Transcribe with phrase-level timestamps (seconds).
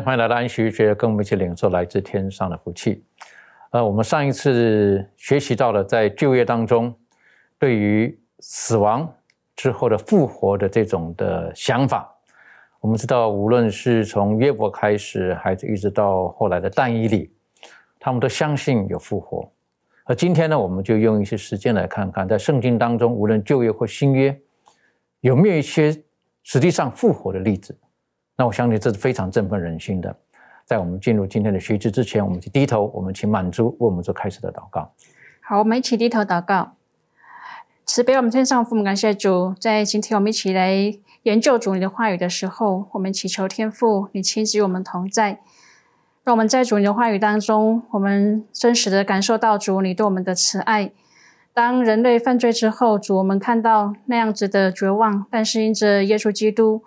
[0.00, 3.04] 欢迎来到安息学，跟我们一起领受来自天上的福气。
[3.72, 6.94] 呃，我们上一次学习到了在就业当中，
[7.58, 9.12] 对于死亡
[9.54, 12.10] 之后的复活的这种的想法。
[12.80, 17.30] 我们知道，无论是从约伯开始，还是一直到后来的但以理，
[18.00, 19.50] 他们都相信有复活。
[20.04, 24.36] 而今天呢，我们就用一些时间来看看，在圣经当中，无论旧约或新约，
[25.20, 25.94] 有没有一些
[26.42, 27.76] 实际上复活的例子？
[28.42, 30.12] 那我相信这是非常振奋人心的。
[30.64, 34.92] 在我们进入今天的学习之前，我们去低头，我们请满足为我们做开始的祷告。
[35.40, 36.72] 好，我们一起低头祷告。
[37.86, 40.72] 慈悲我们天上父母，感谢主，在今天我们一起来
[41.22, 45.38] 研究主你的话语的时候，我们祈求天父，你亲自与我们同在，
[46.24, 50.90] 让我们在主你的话语当中，我们真实的感受到主你对我们的慈爱。
[51.54, 56.82] 当人类犯罪之后，主我们看到那样子的绝望，但是因着耶稣基督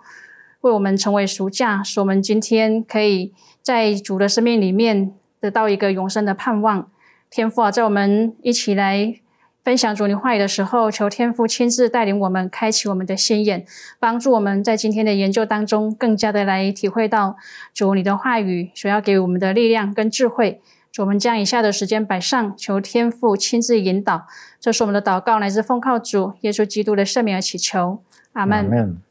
[0.62, 6.88] 为我们成为赎价，使我们今天可以在主的生命里面得到一个永生的盼望。
[7.30, 9.14] 天父啊，在我们一起来
[9.62, 13.66] 分享主你话语的时候，求天父亲自带领我们，开启我们的心眼，
[13.98, 17.36] 帮助我们在今天的研究当中，更加的来体会到
[17.74, 20.60] 主你的话语所要给我们的力量跟智慧。
[20.92, 24.26] 主，我们将以下的时间摆上，求天父亲自引导。
[24.60, 27.98] 这是我们的祷告，来自奉靠主耶稣基督的圣名而祈求，
[28.32, 29.02] 阿门。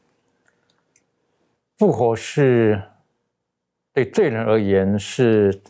[1.78, 2.82] 复活是
[3.92, 5.60] 对罪人而言是，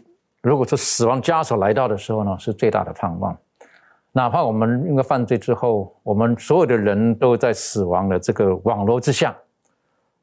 [0.41, 3.37] 如果说死亡枷锁来到的时候呢，是最大的盼望。
[4.12, 9.37] 哪怕我们因为犯罪之后，我们所有的人都在死亡的这个网络之下，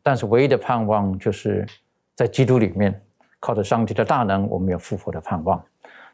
[0.02, 1.66] 但是唯一的盼望就是
[2.16, 3.00] 在基督里面，
[3.40, 5.62] 靠着上帝的大能，我们有复活的盼望，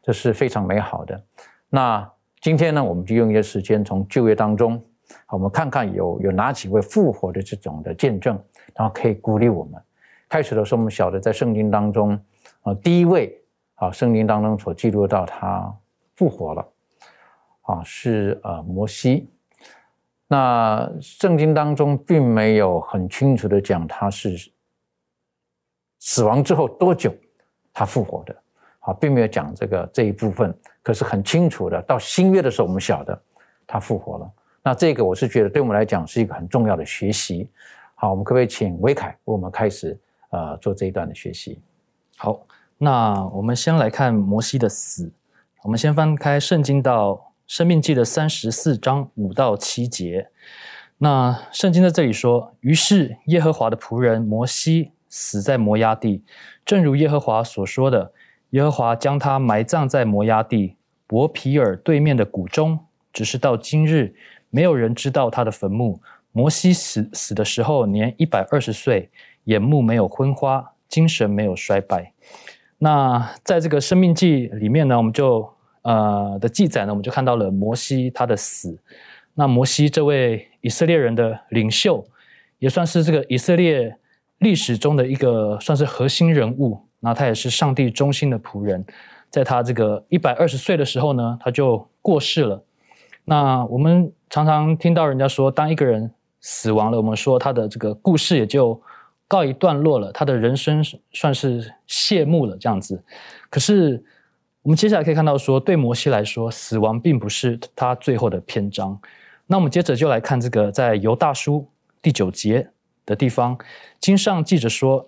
[0.01, 1.23] 这是非常美好的。
[1.69, 4.83] 那今天呢，我们就用一些时间从就业当中，
[5.25, 8.41] 好我们看看有有哪几位复活的这种的见证，
[8.75, 9.81] 然后可以鼓励我们。
[10.27, 12.19] 开始的时候，我们晓得在圣经当中，
[12.61, 13.41] 啊，第一位
[13.75, 15.75] 啊，圣经当中所记录到他
[16.15, 16.67] 复活了，
[17.61, 19.27] 啊，是呃摩西。
[20.27, 24.51] 那圣经当中并没有很清楚的讲他是
[25.97, 27.11] 死亡之后多久
[27.73, 28.35] 他复活的，
[28.81, 30.55] 啊，并没有讲这个这一部分。
[30.83, 33.19] 可是很清楚的，到新约的时候，我们晓得
[33.65, 34.31] 他复活了。
[34.69, 37.49] 那这个我是觉得对我们来讲是一个很重要的学习。
[37.95, 39.99] 好，我们可不可以请威凯为我们开始
[40.29, 41.59] 呃做这一段的学习？
[42.17, 42.39] 好，
[42.77, 45.11] 那我们先来看摩西的死。
[45.63, 47.13] 我们先翻开圣经到
[47.47, 50.29] 《生命记》的三十四章五到七节。
[50.99, 56.23] 那圣经在这里说：“于是耶和华的仆人摩西死在摩押地，
[56.63, 58.11] 正如耶和华所说的，
[58.51, 60.75] 耶和华将他埋葬在摩押地
[61.07, 62.77] 伯皮尔对面的谷中。
[63.11, 64.13] 只是到今日，
[64.49, 65.99] 没有人知道他的坟墓。
[66.31, 69.09] 摩西死死的时候年一百二十岁，
[69.45, 72.13] 眼目没有昏花，精神没有衰败。”
[72.77, 75.51] 那在这个《生命记》里面呢，我们就
[75.81, 78.77] 呃的记载呢，我们就看到了摩西他的死。
[79.33, 82.05] 那摩西这位以色列人的领袖，
[82.59, 83.93] 也算是这个以色列
[84.37, 86.79] 历史中的一个算是核心人物。
[86.99, 88.85] 那他也是上帝忠心的仆人，
[89.29, 92.63] 在他这个一百二十岁的时候呢，他就过世了。
[93.29, 96.11] 那我们常常听到人家说，当一个人
[96.41, 98.81] 死亡了，我们说他的这个故事也就
[99.27, 103.03] 告一段落了，他的人生算是谢幕了这样子。
[103.47, 104.03] 可是
[104.63, 108.99] 我们接下来可以看到说，对摩西来说，死亡并不是他最后的篇章。
[109.45, 111.67] 那我们接着就来看这个在犹大书
[112.01, 112.67] 第九节
[113.05, 113.55] 的地方，
[113.99, 115.07] 经上记着说，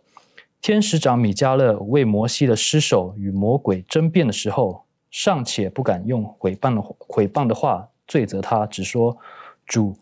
[0.62, 9.18] 天使长米迦勒为摩西的尸首与魔鬼争辩的时候，尚且不敢用毁谤的毁谤的话罪责他，只说
[9.66, 9.98] 主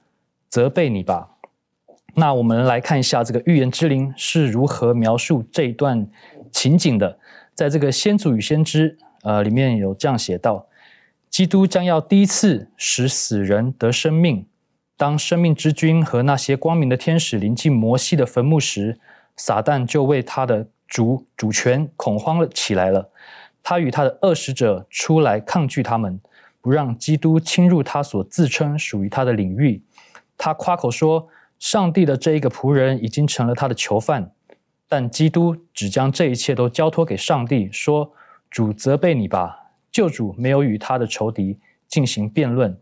[0.50, 1.30] 责备你吧。
[2.16, 6.10] 那我们来看一下这个预言之灵是如何描述这一段
[6.52, 7.20] 情景的。
[7.54, 10.66] 在这个先祖与先知，呃，里面有这样写道：
[11.30, 14.48] 基督将要第一次使死人得生命。
[14.98, 18.98] 当生命之君和那些光明的天使临近摩西的坟墓时，
[19.38, 23.12] 撒旦就为他的主主权恐慌了起来了。
[23.62, 26.20] 他与他的恶使者出来抗拒他们，
[26.62, 29.82] 不让基督侵入他所自称属于他的领域。
[30.38, 31.28] 他夸口说
[31.60, 34.32] ：“上帝的这一个仆人已经成了他的囚犯。”
[34.88, 38.12] 但基督只将这一切都交托给上帝，说
[38.50, 39.56] ：“主责备你吧。”
[39.92, 41.58] 救主没有与他的仇敌
[41.88, 42.78] 进行辩论，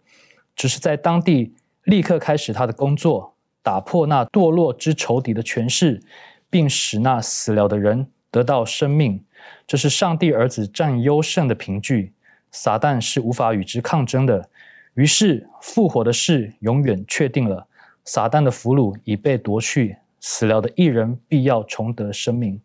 [0.56, 1.53] 只是在当地。
[1.83, 3.33] 立刻开始他的工作，
[3.63, 6.03] 打破那堕落之仇敌的权势，
[6.50, 9.23] 并使那死了的人得到生命。
[9.65, 12.12] 这是上帝儿子占优胜的凭据，
[12.57, 14.50] 撒旦是无法与之抗争的。
[14.95, 17.68] 于是复活的事永远确定了，
[18.04, 22.59] 撒旦的俘虏已被夺去，死了的艺人必要重得生命。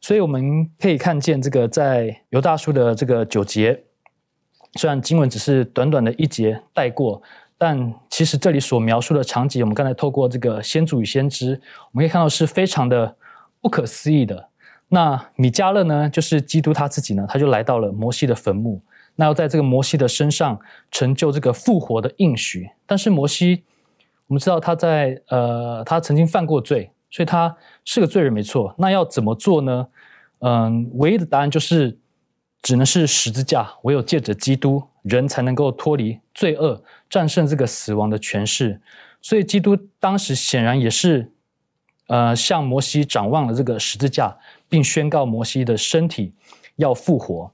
[0.00, 3.80] 所以我们可以看见，这个在犹大书的这个九节，
[4.74, 7.22] 虽然经文只是短短的一节带过。
[7.56, 11.52] 但其实这里所描述的场景，我们刚才透过这个先祖与先知，
[11.92, 13.14] 我们可以看到是非常的
[13.60, 14.48] 不可思议的。
[14.88, 18.82] 那米迦勒呢，就是基督他自己呢，他就来到了摩西的坟墓，
[19.16, 20.58] 那要在这个摩西的身上
[20.90, 22.70] 成就这个复活的应许。
[22.86, 23.62] 但是摩西，
[24.26, 28.74] 我们知道他在呃，他曾经犯过罪，所以他是个罪人，没错。
[28.78, 29.86] 那要怎么做呢？
[30.40, 31.98] 嗯，唯一的答案就是。
[32.64, 36.80] 只能是十字架，唯有借着基督，人才能够脱离罪恶，
[37.10, 38.80] 战胜这个死亡的权势。
[39.20, 41.32] 所以，基督当时显然也是，
[42.06, 44.38] 呃，向摩西展望了这个十字架，
[44.68, 46.32] 并宣告摩西的身体
[46.76, 47.50] 要复活。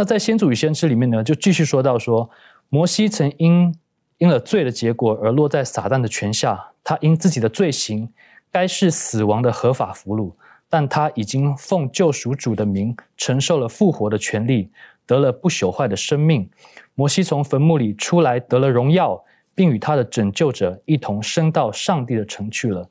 [0.00, 2.30] 那在先祖与先知里面呢，就继续说到说，
[2.70, 3.74] 摩西曾因
[4.16, 8.10] 因了罪的结果而落在撒旦的权下，他因自己的罪行，
[8.50, 10.32] 该是死亡的合法俘虏。
[10.70, 14.70] 但他已经奉救赎主的名承受了复活的权利，
[15.04, 16.48] 得了不朽坏的生命。
[16.94, 19.22] 摩西从坟墓里出来，得了荣耀，
[19.54, 22.88] 并与他的拯救者一同升到上帝的城去了。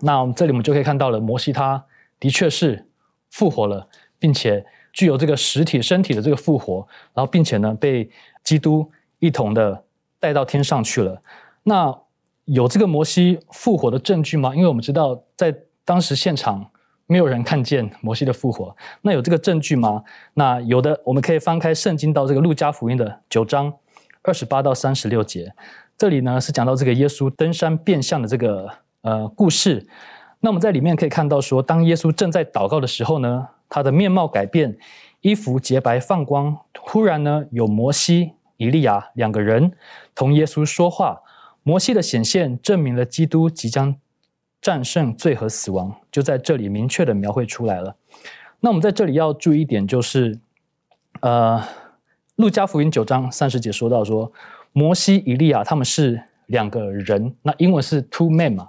[0.00, 1.84] 那我们这里我们就可以看到了，摩西他
[2.18, 2.88] 的确是
[3.30, 3.88] 复活了，
[4.18, 4.66] 并且
[4.98, 6.84] 具有这个实体身体的这个复活，
[7.14, 8.10] 然后并且呢被
[8.42, 8.90] 基督
[9.20, 9.84] 一同的
[10.18, 11.22] 带到天上去了。
[11.62, 11.96] 那
[12.46, 14.52] 有这个摩西复活的证据吗？
[14.56, 15.54] 因为我们知道在
[15.84, 16.68] 当时现场。
[17.10, 20.04] 没有人看见摩西的复活，那有这个证据吗？
[20.34, 23.72] 那有的，我们可以翻开圣经到这个路加福音的九章
[24.20, 25.50] 二十八到三十六节，
[25.96, 28.70] 这里呢是讲到这个耶稣登山变相的这个
[29.00, 29.86] 呃故事。
[30.40, 34.78] 那我们在里面可以看到说，当耶稣正在祷告的时候呢，他的面貌改变，
[35.20, 39.72] 衣服洁白放光，忽然呢有摩西、以利亚两个人
[40.14, 41.20] 同耶稣说话，
[41.62, 43.96] 摩西的显现证明了基督即将。
[44.60, 47.94] 战胜罪和死亡，就在这里明确的描绘出来了。
[48.58, 50.36] 那我们在这里要注意一点，就是
[51.20, 51.62] 呃，
[52.34, 54.32] 路加福音九章三十节说到说，
[54.72, 58.68] 摩西、以利亚他们是两个人，那英文是 two men 嘛。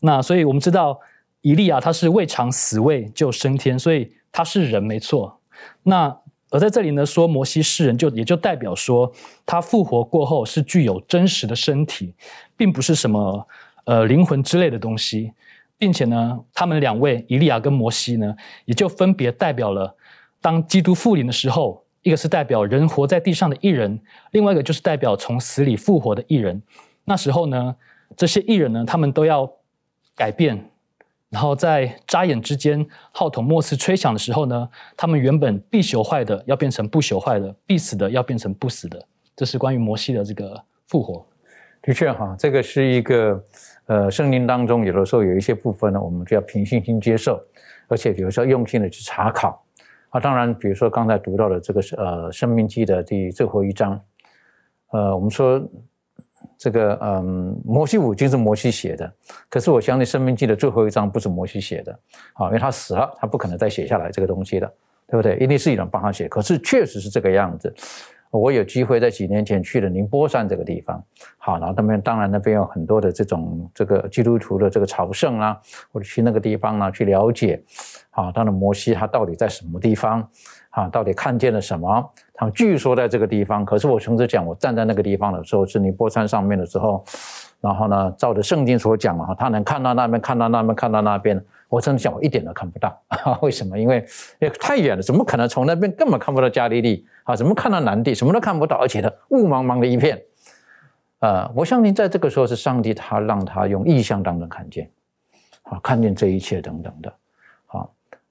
[0.00, 1.00] 那所以我们知道，
[1.40, 5.40] 以利亚他是未尝死未就升天，所以他是人没错。
[5.84, 6.14] 那
[6.50, 9.10] 而在这里呢，说摩西是人，就也就代表说
[9.46, 12.12] 他复活过后是具有真实的身体，
[12.56, 13.48] 并不是什么。
[13.86, 15.30] 呃，灵魂之类的东西，
[15.76, 19.94] 并且呢，他们两位以利亚跟摩西呢，也就分别代表了
[20.40, 24.00] 当基督复临的时候，一个是代表人活在地上的艺人，
[24.30, 26.62] 另外一个就是代表从死里复活的艺人。
[27.04, 27.76] 那时候呢，
[28.16, 29.46] 这些艺人呢，他们都要
[30.16, 30.70] 改变，
[31.34, 39.04] 然后在眨眼之间，号筒末次吹响的时候呢，他们原本必朽坏的要变成不朽坏的，必死的要变成不死的。
[39.34, 41.26] 这是关于摩西的这个复活。
[41.82, 43.44] 的确哈，这个是一个。
[43.86, 47.38] 呃，圣经当中有的时候有一些部分呢，我们就要凭信心接受，
[47.86, 49.62] 而且比如说用心的去查考。
[50.08, 54.00] 啊，当然，比如说刚才读到的这个是呃《生命记》的第最后一章，
[54.92, 55.62] 呃，我们说
[56.58, 59.12] 这个嗯，摩西五经是摩西写的，
[59.48, 61.92] 可是我相信《生命记》的最后一章不是摩西写的，
[62.34, 64.72] 啊，因为他死了，他不可能再写下来这个东西了，
[65.08, 65.36] 对不对？
[65.38, 67.74] 一定是有人帮他写，可是确实是这个样子。
[68.30, 71.00] 我有机会在几年前去了宁波山这个地方，
[71.38, 75.56] 好，然后那边当然那边有很多的这种这个基督徒的这个朝圣啊，
[75.92, 77.62] 或者去那个地方呢去了解，
[78.10, 80.28] 好，当然摩西他到底在什么地方，
[80.74, 82.12] 啊，到底看见了什么？
[82.34, 87.04] 他们据说在这个地方，可是我诚实讲，我站在那个地方的时候是宁波山上面的时候，
[87.60, 91.42] 然后呢，照着圣经所讲啊，他能看到那边，看到那边，看到那边。
[91.68, 92.96] 我真的想，我一点都看不到。
[93.42, 93.78] 为什么？
[93.78, 93.96] 因为
[94.40, 97.34] 因为太远了，怎么可能从那边根本看不到加利利啊？
[97.34, 100.20] 怎么看到南地，什么都看不到，而且呢，雾茫茫的一片。
[101.20, 104.90] 呃，我相信在这个时候是上帝他让他用意象当中看见，
[105.62, 107.12] 啊，看见这一切等等的，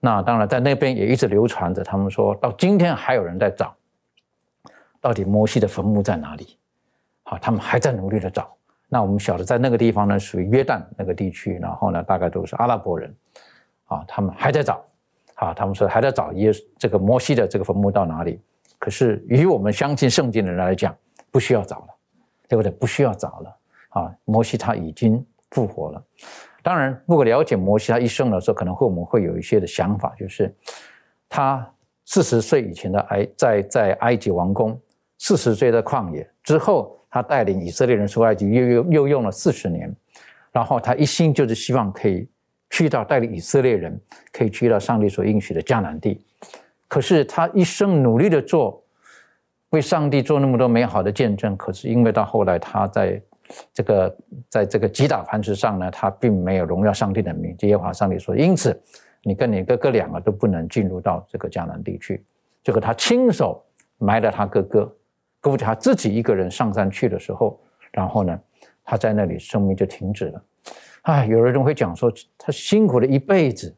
[0.06, 3.74] 那当然在那边也一直流传着，他们说到今天还有人在找，
[5.00, 6.58] 到底摩西的坟墓在哪里？
[7.24, 8.54] 好，他们还在努力的找。
[8.90, 13.16] 那我们晓得在那个地方呢，属于约旦那个地区，然后呢，大概都是阿拉伯人，
[13.86, 14.86] 啊，他们还在找，
[15.36, 18.42] 啊，他们说还在找耶这个摩西的这个坟墓到哪里？
[18.78, 20.94] 可是与我们相信圣经的人来讲，
[21.32, 21.88] 不需要找了。
[22.46, 22.70] 对不对？
[22.72, 23.58] 不需要找了
[23.90, 24.14] 啊！
[24.26, 26.04] 摩西他已经复活了。
[26.64, 30.52] 当然，如果了解摩西他一生的时候，可能会我们会有一些的想法，就是
[31.30, 31.72] 他
[32.06, 34.80] 四十岁以前的埃在在埃及王宫，
[35.20, 39.94] 四十岁的旷野之后，他带领以色列人出埃及，又又又用了四十年，
[40.52, 42.28] 然后他一心就是希望可以
[42.70, 44.02] 去到带领以色列人
[44.32, 46.26] 可以去到上帝所应许的迦南地。
[46.88, 48.82] 可是他一生努力的做。
[49.70, 53.20] 为上帝做那么多美好的见证，可是因为到后来他在
[53.74, 54.18] 这个
[54.50, 57.56] 在这个击打磐石上呢，他并没有荣耀上帝的名。
[57.62, 58.80] 耶和华上帝说：“因此，
[59.24, 62.24] 你跟你哥哥两个都不能进入到这个迦南地区。”
[62.64, 63.64] 这个他亲手
[63.98, 64.96] 埋了他哥哥，
[65.42, 67.60] 估计他自己一个人上山去的时候，
[67.92, 68.40] 然后呢，
[68.84, 70.44] 他在那里生命就停止了。
[71.04, 73.76] 哎，有的人会讲说，他辛苦了一辈子，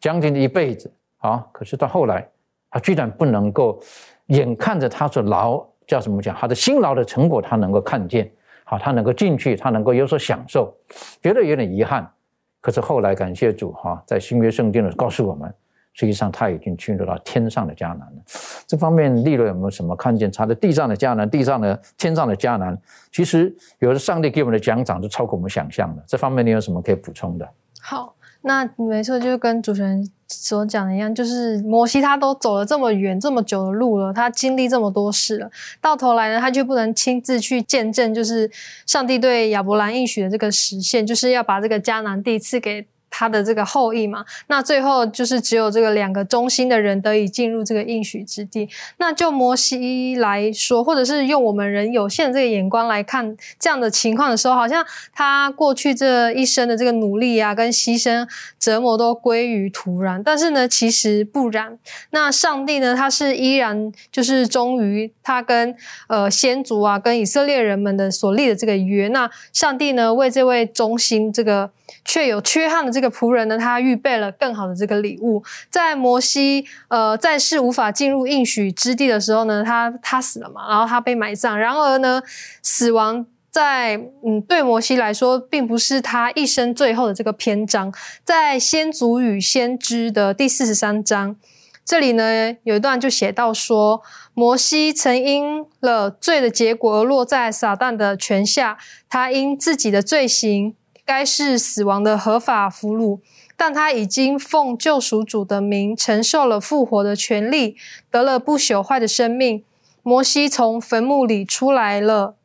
[0.00, 2.28] 将近一辈子啊，可是到后来，
[2.70, 3.80] 他居然不能够。
[4.26, 8.32] 眼看着他所劳叫什么讲，他的辛劳的成果他能够看见，
[8.72, 10.74] 啊，他能够进去，他能够有所享受，
[11.22, 12.10] 觉得有点遗憾。
[12.58, 15.52] 可是后来感谢主哈，在新约圣经的告诉我们，
[15.92, 18.22] 实际上他已经进入到天上的迦南了。
[18.66, 20.32] 这方面利润有没有什么看见？
[20.32, 26.02] 他的地上的迦南，地上的天上的迦南，其实有的上帝给我们的奖赏是超过我们想象的。
[26.06, 27.46] 这方面你有什么可以补充的？
[27.82, 28.14] 好。
[28.44, 38.50] 那没错，就是跟主持人所讲的一样，就是摩西他都走了这么远、这么久的路了，他经历这么多事了，到头来呢，他就不能亲自去见证，就是
[38.86, 42.86] 上帝对亚伯兰应许的这个实现，就是要把这个迦南地赐给。
[43.14, 48.66] 他的这个后裔嘛，那最后就是只有这个两个忠心的人得以进入这个应许之地。
[48.96, 58.26] 那就摩西来说，或者是用我们人有限的这个眼光来看这样的情况的时候，好像他过去这一生的这个努力啊，跟牺牲
[58.58, 60.22] 折磨都归于徒然。
[60.22, 61.78] 但是呢，其实不然。
[62.10, 65.76] 那上帝呢，他是依然就是忠于他跟
[66.08, 69.08] 呃先祖啊，跟以色列人们的所立的这个约。
[69.08, 71.70] 那上帝呢，为这位忠心这个。
[72.04, 75.42] 却有缺憾的这个仆人呢，他预备了更好的这个礼物。
[75.70, 81.58] 在摩西呃在世无法进入应许之地的时候呢，他他死了嘛，然后他被埋葬。
[81.58, 82.22] 然而呢，
[82.60, 87.92] 死亡在嗯对摩西来说，并不是他一生最后的这个篇章。
[88.24, 91.36] 在先祖与先知的第四十三章，
[91.84, 94.02] 这里呢有一段就写到说，
[94.34, 98.76] 摩西曾因了罪的结果而落在撒旦的权下，
[99.08, 100.74] 他因自己的罪行。
[101.12, 103.20] 该是死亡的合法俘虏，
[103.54, 107.76] 但他已经奉救赎主的名承受了复活的权利，
[108.10, 109.62] 得了不朽坏的生命。
[110.02, 112.36] 摩西从坟墓里出来了，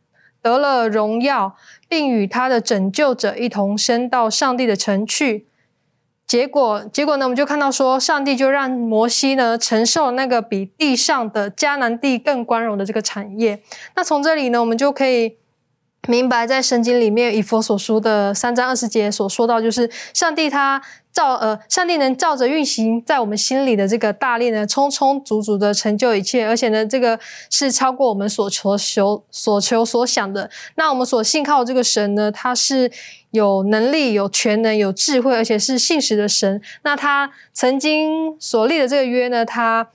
[0.42, 1.56] 得了荣耀，
[1.88, 5.48] 并与他的拯救者一同升到上帝的城去。
[6.28, 7.24] 结果，结果呢？
[7.26, 13.62] 我们就看到说，上帝就让摩西呢承受那个比地上的迦南地更光荣的这个产业。
[13.96, 15.38] 那从这里呢，我们就可以。
[16.08, 30.50] 明白，在圣经里面以佛所说的三章二十节所说到，就是上帝他照呃，上帝能照着运行在我们心里的这个大力呢，充充足足的成就一切，而且呢，这个是超过我们所求求所求所想的。
[30.76, 32.90] 那我们所信靠这个神呢，他是
[33.32, 36.62] 有能力、有全能、有智慧，而且是信实的神。
[36.84, 39.90] 那他曾经所立的这个约呢，他。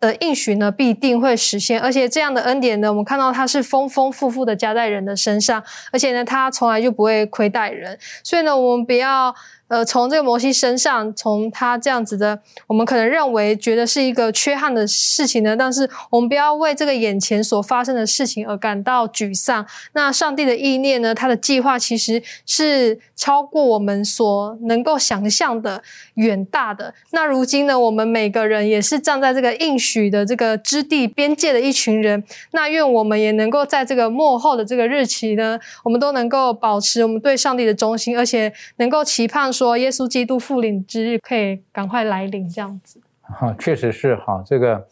[0.00, 5.62] 的应许呢，必定会实现，而且这样的恩典呢，我们看到它是丰丰富富的加在人的身上，
[5.92, 9.34] 而且呢，它从来就不会亏待人，所以呢，我们不要。
[9.68, 15.56] 呃，从这个摩西身上，从他这样子的，我们可能认为觉得是一个缺憾的事情呢。
[15.56, 19.66] 但是我们不要为这个眼前所发生的事情而感到沮丧。
[19.94, 21.12] 那上帝的意念呢？
[21.12, 25.82] 他的计划其实是超过我们所能够想象的
[26.14, 26.94] 远大的。
[27.10, 32.22] 那如今呢，我们每个人也是站在这个应许的这个之地边界的一群人。
[32.52, 39.55] 那愿我们也能够在这个幕后的这个日期呢，我们都能够保持我们对上帝的忠心，而且能够期盼。
[39.56, 43.00] 说耶稣基督复临之日可以赶快来临，这样子。
[43.22, 44.42] 哈，确实是哈。
[44.44, 44.86] 这个，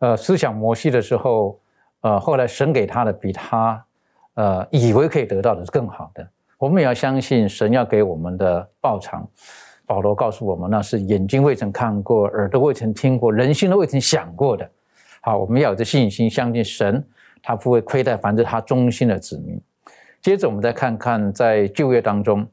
[0.00, 1.58] 呃，思想摩西的时候，
[2.00, 3.84] 呃，后来神给他的比他，
[4.34, 6.28] 呃，以为可以得到的是更好的。
[6.58, 9.24] 我们也要相信神要给我们的报偿。
[9.86, 14.68] 保罗告诉我们，那是眼睛未曾看过，耳朵未曾听过，人心都未曾想过的。
[15.22, 17.02] 好，我们要有这信心，相信神，
[17.42, 19.58] 他不会亏待凡是他忠心的子民。
[20.20, 22.46] 接着我们再看看在旧约当中，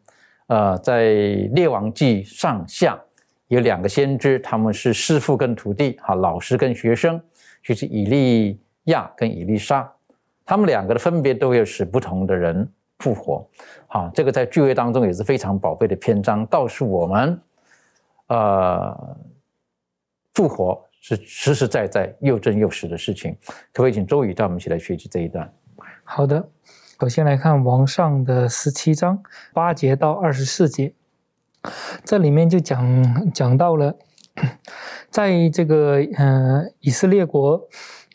[0.47, 1.13] 呃，在
[1.53, 2.99] 列王记上下
[3.47, 7.19] 有两个先知，他们是师傅跟徒弟，哈，老师跟学生，
[7.63, 9.91] 就是以利亚跟以利沙，
[10.45, 12.67] 他们两个的分别都会使不同的人
[12.99, 13.47] 复活，
[13.87, 17.41] 好，这个在聚会当中也是非常宝贵的篇章，告诉我们，
[18.27, 19.17] 呃，
[20.33, 23.35] 复活是实实在在又真又实的事情。
[23.73, 25.51] 可不可以请周宇带我们一起来学习这一段？
[26.03, 26.47] 好的。
[26.97, 29.21] 首先来看王上的十七章
[29.53, 30.93] 八节到二十四节，
[32.05, 33.97] 这里面就讲讲到了，
[35.09, 37.67] 在这个呃以色列国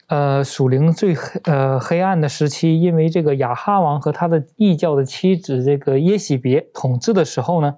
[0.09, 7.77] 呃属灵最黑呃黑暗的时期，因为这个亚哈王和他的异教的妻子这个耶喜别统治的时候呢，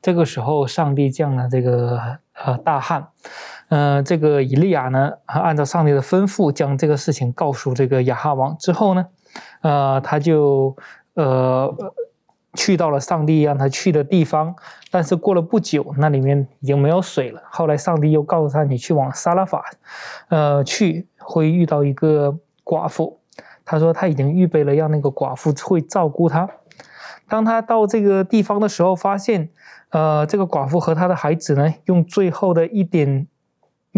[0.00, 2.00] 这个时候上帝降了这个
[2.32, 3.08] 呃大旱，
[3.68, 9.08] 呃这个以利亚呢按照上帝的吩咐将这个事情告诉这个亚哈王之后呢。
[9.60, 10.76] 呃，他就
[11.14, 11.74] 呃
[12.54, 14.54] 去到了上帝让他去的地方，
[14.90, 17.42] 但是过了不久，那里面已经没有水了。
[17.50, 19.64] 后来上帝又告诉他，你去往撒拉法，
[20.28, 23.20] 呃，去会遇到一个寡妇。
[23.64, 26.48] 他说他已经预备了，让那个寡妇会照顾他。
[27.28, 29.50] 当他到这个地方的时候，发现，
[29.90, 33.26] 呃，这个寡妇和他的孩子呢，用最后的一点。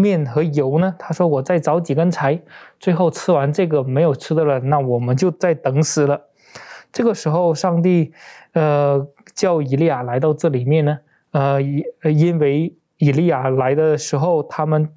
[0.01, 0.95] 面和油呢？
[0.97, 2.41] 他说：“我再找几根柴，
[2.79, 6.19] 最后吃完这个没有吃的了，那我们就再等死了。”
[6.91, 8.11] 这个时候，上帝，
[8.53, 10.97] 呃，叫以利亚来到这里面呢，
[11.31, 14.89] 呃，因因为以利亚来的时候，他们，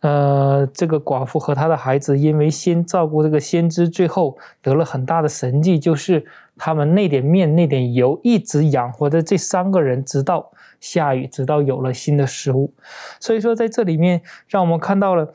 [0.00, 6.26] 呃，这个寡妇和他的孩子，因为先照顾这个先知，最后得了很大的神迹，就是
[6.58, 10.50] 他们那点面、那点油，一直养活着这三个人，直到。
[10.82, 12.74] 下雨，直到有了新的食物，
[13.20, 15.32] 所以说在这里面，让我们看到了，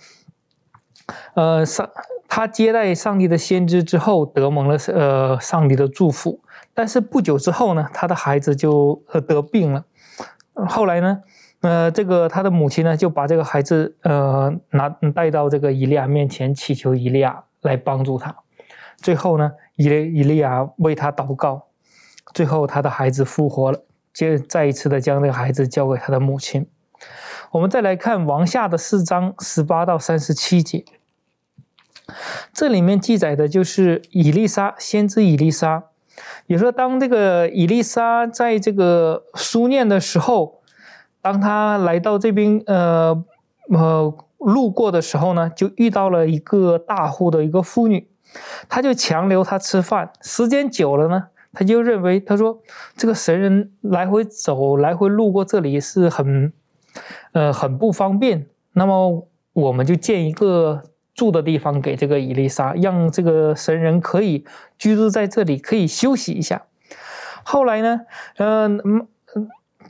[1.36, 1.90] 呃，上
[2.28, 6.42] 他接待上帝的先知之后，得蒙了呃上帝的祝福。
[6.74, 9.86] 但是不久之后呢，他的孩子就呃得病了。
[10.68, 11.22] 后来呢，
[11.62, 18.36] 呃，这个他的母亲呢就把这个孩子呃拿带到这个以利亚面前，祈求以利亚来帮助他。
[18.98, 21.68] 最后呢，以利以利亚为他祷告，
[22.34, 23.80] 最后他的孩子复活了。
[24.18, 26.68] 接再一次的将这个孩子交给他的母亲。
[27.52, 30.84] 我们再来看王下的四章十八到三十七节，
[32.52, 35.84] 这里面记载的就是以丽莎先知以丽莎。
[36.48, 40.64] 也说当这个以丽莎在这个书念的时候，
[41.22, 43.24] 当他来到这边呃
[43.70, 48.10] 呃路过的时候呢，就遇到了一个大户的一个妇女，
[48.68, 50.12] 他就强留他吃饭。
[50.22, 51.28] 时间久了呢。
[51.58, 52.62] 他就认为，他说
[52.96, 56.54] 这个神人来回走，来回路过这里是很，
[57.32, 58.46] 呃，很不方便。
[58.74, 60.84] 那么我们就建一个
[61.16, 64.46] 住的地方给这个伊丽莎，让这个神人可以
[64.78, 66.62] 居住在这里，可以休息一下。
[67.44, 68.02] 后来呢，
[68.36, 69.08] 嗯嗯，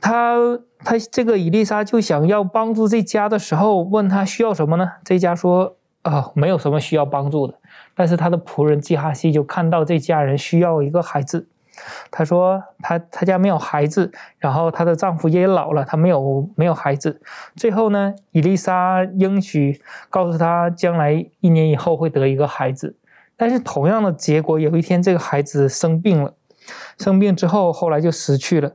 [0.00, 0.38] 他
[0.78, 4.90] 他这个伊丽莎就想要帮助这家的时候，问他需要什么呢？
[5.04, 7.52] 这家说啊，没有什么需要帮助的。
[7.94, 11.46] 但是他的仆人基哈西就看到这家人需要一个孩子。
[12.10, 17.20] 他说他他家没有孩子，然后她的丈夫也老了，她没有没有孩子。
[17.56, 22.96] 最后呢，伊丽莎应许告诉他，将来一年以后会得一个孩子。
[23.36, 26.34] 但是同样的结果，有一天这个孩子生病了，
[26.98, 28.72] 生病之后后来就死去了。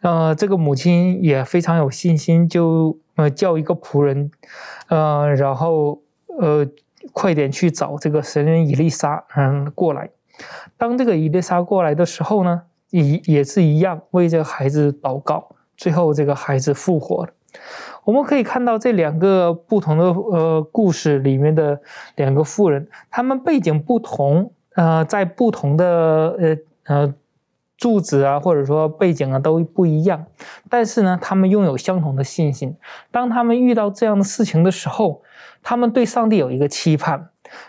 [0.00, 4.30] 呃，这个母亲也非常有信心，就呃叫一个仆人，
[4.88, 6.00] 呃，然后
[6.40, 6.66] 呃
[7.12, 10.08] 快点去找这个神人伊丽莎，嗯，过来。
[10.76, 17.32] 当这个伊丽莎过来的时候呢，也也是一样为这个孩子祷告，最后这个孩子复活了。
[18.04, 21.80] 我们可以看到这两个不同的呃故事里面的
[22.16, 25.86] 两个妇人，他们背景不同，呃，在不同的
[26.38, 27.14] 呃呃
[27.76, 30.24] 住址啊，或者说背景啊都不一样，
[30.70, 32.76] 但是呢，他们拥有相同的信心。
[33.10, 35.22] 当他们遇到这样的事情的时候，
[35.62, 37.28] 他们对上帝有一个期盼。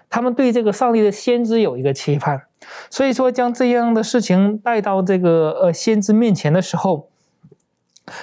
[0.10, 2.41] 他们对这个上帝的先知有一个期盼，
[2.89, 7.10] 所以说将这样的事情带到这个呃先知面前的时候，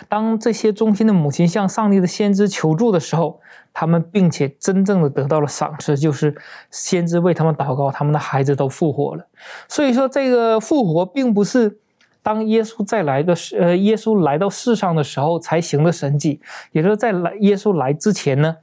[0.08, 3.40] 当这些忠心的母亲向上帝的先知求助的时候，
[3.72, 6.34] 他们并且真正的得到了赏赐，就是
[6.70, 9.26] 先知为他们祷告，他们的孩子都复活了。
[9.68, 11.78] 所以说，这个复活并不是
[12.22, 16.40] 当耶稣再来的时，呃，耶稣来到世上的时候才行的神迹，
[16.72, 18.56] 也就是在来耶稣来之前呢。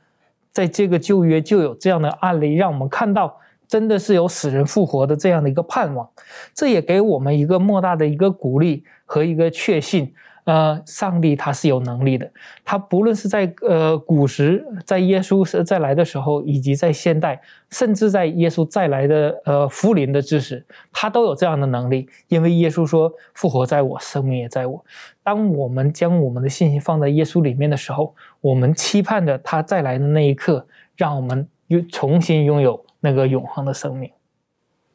[0.52, 3.38] 在这个旧约就有这样的案例，让我们看到
[3.74, 6.08] 真的是有死人复活的这样的一个盼望，
[6.54, 10.14] 这也给我们一个莫大的一个鼓励和一个确信。
[10.46, 12.30] 呃，上帝他是有能力的，
[12.66, 22.10] 他不论是在呃古时，在耶稣再来的时候，以及在现代，甚至在耶稣再来的呃福临的之时，他都有这样的能力。
[22.28, 24.84] 因为耶稣说：“复活在我，生命也在我。”
[25.24, 34.10] 当我们将我们的信心放在耶稣里面的时候，我们期盼着他再来的那一刻，让我们又重新拥有那个永恒的生命。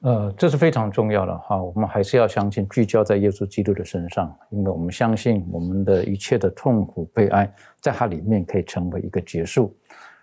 [0.00, 9.76] 呃，这是非常重要的哈，我们还是要相信，聚焦在耶稣基督的身上，因为我们相信我们的一切的痛苦、悲哀，在它里面可以成为一个结束。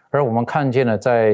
[0.09, 1.29] 而我们看见了，在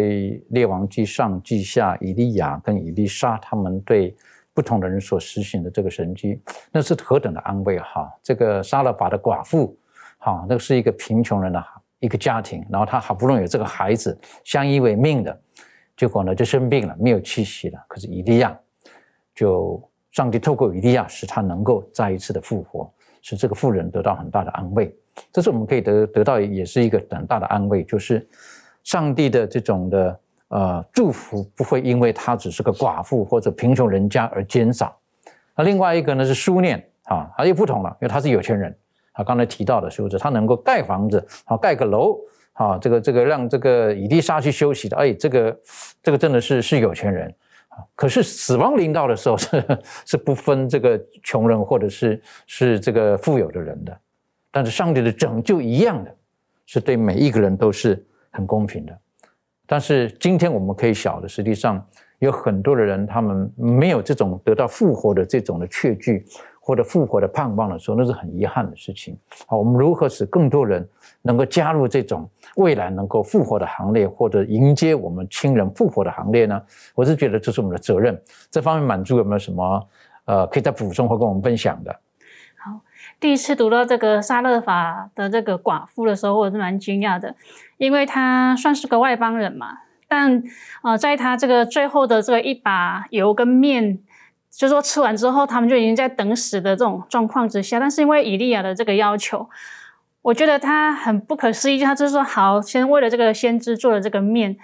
[0.49, 4.13] 列王记上、记下，以利亚跟以利沙他们对
[4.53, 8.11] 不同的人所实行的这个神迹，那是何等的安慰哈！
[8.21, 9.77] 这个杀了法的寡妇，
[10.17, 11.63] 哈，那是一个贫穷人的
[11.99, 15.41] 一个家庭，然后他好不容易有这个孩子，相依为命的。
[15.95, 17.79] 结果呢，就生病了，没有气息了。
[17.87, 18.57] 可是以利亚，
[19.35, 24.95] 就上帝透过以利亚，使他能够再一次的复活，使这个妇人得到很大的安慰。
[25.31, 28.27] 这是我们可以得得到，也是一个很大的安慰，就是
[28.83, 34.97] 上帝的这种的呃祝福，不会因为他只是个寡妇或者贫穷人家而减少。
[35.55, 38.75] 那另外一个呢是书念啊，他又不同了，因为他是有钱人。
[39.13, 40.17] 他刚才提到的是不是？
[40.17, 42.17] 他能够盖房子，好盖个楼。
[42.61, 45.59] 啊，这个这个让这个以利沙去休息的，哎，这个
[46.03, 47.27] 这个真的是是有钱人
[47.69, 47.81] 啊。
[47.95, 49.63] 可是死亡临到的时候是
[50.05, 53.97] 是不分这个穷人或者是是这个富有的人的，
[54.51, 56.15] 但是上帝的拯救一样的，
[56.67, 58.95] 是对每一个人都是很公平的。
[59.65, 61.83] 但是今天我们可以晓得，实际上
[62.19, 66.23] 有很多的人他们没有这种得到复活的这种的确据。
[66.63, 69.17] 或者复活的盼望的时候，那是很遗憾的事情。
[69.47, 70.87] 好，我们如何使更多人
[71.23, 76.61] 能够加入这种未来能够复活的行列，或者迎接我们亲人复活的行列呢？
[76.95, 78.21] 我是觉得这是我们的责任。
[78.49, 79.87] 这方面满足有没有什么
[80.25, 81.99] 呃可以再补充或跟我们分享的？
[82.57, 82.81] 好，
[83.19, 87.35] 第一次读到这个沙勒法的这个寡妇的时候，我是蛮惊讶的，
[87.77, 90.43] 因为她算是个外邦人嘛，但
[90.83, 93.99] 呃，在她这个最后的这个一把油跟面。
[94.53, 99.49] 就说吃完之后，他们就已经在等死的这种状况之下，但是因为以利亚的这个要求，
[100.21, 104.55] 我觉得他很不可思议，他就是说好，先为了这个先知做了这个面，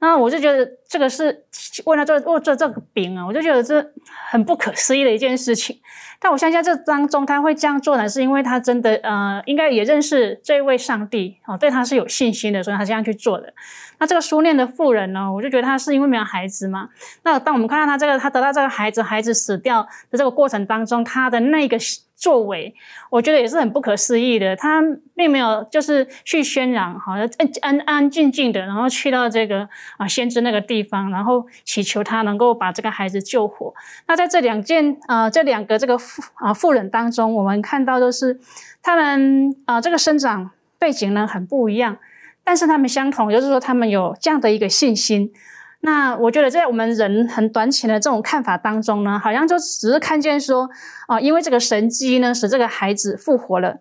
[0.00, 1.44] 那我就觉得这个是
[1.84, 3.92] 为了做做这个饼啊，我就觉得这
[4.30, 5.78] 很不可思议的一件事情。
[6.18, 13.52] 但我相信这当中他会这样做呢，是因为他真的呃，应该也认识这位上帝哦，对他是有信心的，所以他这样去做的。
[13.98, 16.88] 那这个书念的妇人呢，我就觉得他是因为没有孩子嘛。
[17.22, 21.76] 那当我们看到他这个，他得到这个孩子，孩子死掉的这个过程当中，他的那个。
[22.18, 22.74] 作为，
[23.10, 24.56] 我觉得也是很不可思议的。
[24.56, 24.82] 他
[25.14, 33.74] 并没有就是去宣扬，好像安安安静静的，然后去到这个啊先知那个地地方，然后祈求他能够把这个孩子救活。
[34.06, 38.38] 那在这两件啊这两个这个妇啊妇人当中，我们看到的是
[38.82, 41.98] 他们啊这个生长背景呢很不一样，
[42.44, 45.32] 但是他们相同，就是说他们有这样的一个信心。
[45.80, 50.68] 那我觉得在我们人很短浅的这种看法当中呢，好像就只是看见说，
[51.06, 53.78] 啊，因为这个神机呢使这个孩子复活了，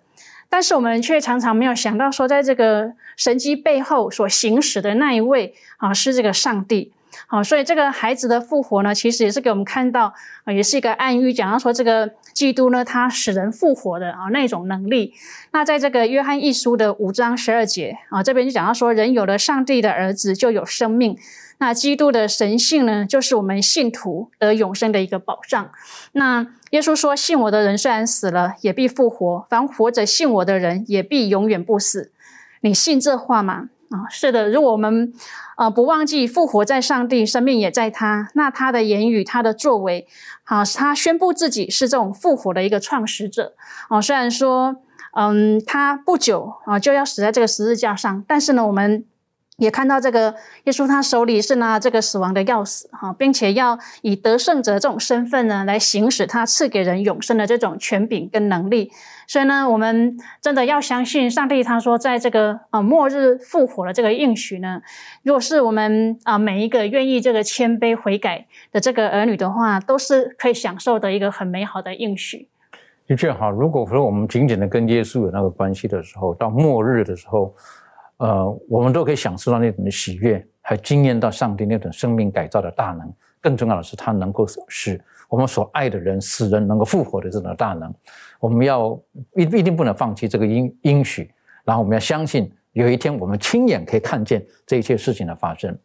[0.49, 6.91] 但是我们却常常没有想到说，在这个神机背后所行使的那一位啊是这个上帝，
[7.27, 10.13] 好，所以这个孩子的复活呢，其实也是给我们看到
[10.45, 15.13] 啊，也是一个暗喻，讲到说这个基督呢，他使人复活的啊那种能力。
[15.51, 21.17] 那在这个约翰一书的五章十二节啊，这边就讲到说，人有了上帝的儿子，就有生命。
[21.59, 25.71] 那基督的神性呢，就是我们信徒得永生的一个保障。
[26.11, 32.11] 那耶稣说：“信我的人虽然死了，也必复活；凡活着信我的人，也必永远不死。”
[32.61, 33.69] 你信这话吗？
[33.89, 34.49] 啊，是的。
[34.49, 35.11] 如果我们
[35.55, 40.05] 啊不忘记复活在上帝，生命也在他，那他的言语、他的作为，
[40.43, 43.55] 啊，他宣布自己是这种复活的一个创始者。
[43.87, 44.75] 啊，虽然说，
[45.15, 49.03] 嗯，他不久啊就要死在这个十字架上，但是呢，我们。
[49.57, 58.91] 也看到这个耶稣，他手里是拿这个死亡的钥匙，哈，并且要以得胜者这种身份呢，来行使他赐给人永生的这种权柄跟能力。
[59.25, 64.79] 所以呢，我们真的要相信上帝，他说在这个啊末日复活的这个应许呢，
[65.23, 72.47] 如果是我们啊每一个愿意这个谦卑悔改的这个儿女的话，都是可以享受的一个很美好的应许。
[73.07, 77.51] 的确哈，如果说我们紧紧的跟耶稣有那个关系的时候，到末日的时候。
[78.17, 83.13] 呃，我们都可以享受到那种的喜悦，还惊艳到上帝那种生命改造的大能。
[83.39, 84.99] 更重要的是，他能够使
[85.30, 87.93] 我们所爱的人、死人能够复活的这种大能。
[88.39, 88.99] 我们要
[89.36, 91.32] 一一定不能放弃这个应应许，
[91.63, 95.77] 然后我们要相信，有一天我们亲眼可以看见这一切事情的发生。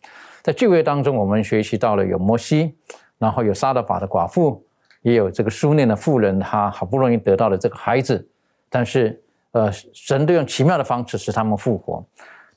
[0.43, 2.75] 在聚会当中，我们学习到了有摩西，
[3.19, 4.65] 然后有撒勒法的寡妇，
[5.03, 8.27] 也有这个书念的妇人，她好不容易得到了这个孩子。
[8.69, 12.05] 但是呃，神都用奇妙的方式使他们复活。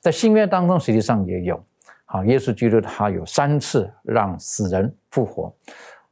[0.00, 1.62] 在新约当中，实际上也有，
[2.04, 5.54] 好，耶稣基督他有三次让死人复活。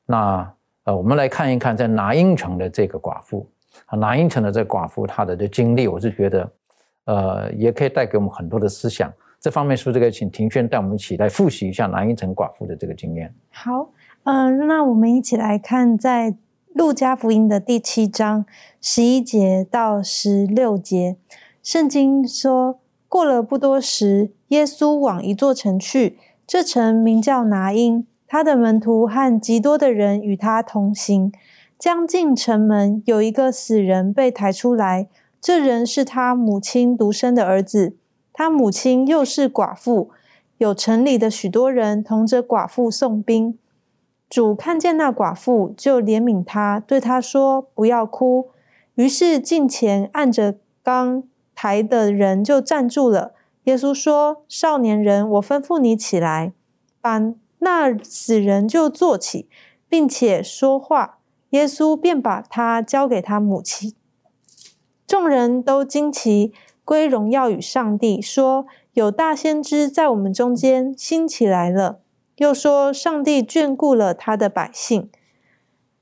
[0.06, 0.52] 那
[0.84, 3.48] 呃，我们来看一看在拿因城的这个寡妇，
[3.86, 6.52] 啊，拿因城的这寡妇她的这经历，我是觉得，
[7.06, 9.12] 呃，也可以带给我们很多的思想。
[9.40, 13.34] 这方面是不是可以请庭轩带我们一起来复习一下拿因城寡妇的这个经验？
[13.50, 13.90] 好，
[14.24, 16.34] 嗯，那我们一起来看在
[16.74, 18.44] 路加福音的第七章
[18.80, 21.16] 十一节到十六节，
[21.62, 28.04] 圣经说，过了不多时，耶稣往一座城去，这城名叫拿因。
[28.26, 31.32] 他的门徒和极多的人与他同行，
[31.78, 35.06] 将近城门，有一个死人被抬出来。
[35.40, 37.94] 这人是他母亲独生的儿子，
[38.32, 40.10] 他母亲又是寡妇。
[40.58, 43.56] 有城里的许多人同着寡妇送兵。
[44.34, 48.50] 主看见那寡妇，就怜悯他，对他说：“不要哭。”
[48.96, 51.22] 于是近前按着刚
[51.54, 53.32] 抬的人就站住了。
[53.62, 56.52] 耶稣说：“少年人，我吩咐你起来，
[57.00, 57.20] 把。”
[57.60, 59.48] 那死人就坐起，
[59.88, 61.20] 并且说话，
[61.50, 63.94] 耶稣便把他交给他母亲。
[65.06, 66.52] 众人都惊奇，
[66.84, 72.00] 归荣耀与上帝，说：“有大先知在我们中间兴起来了。”
[72.36, 75.10] 又说：“上帝眷顾了他的百姓。”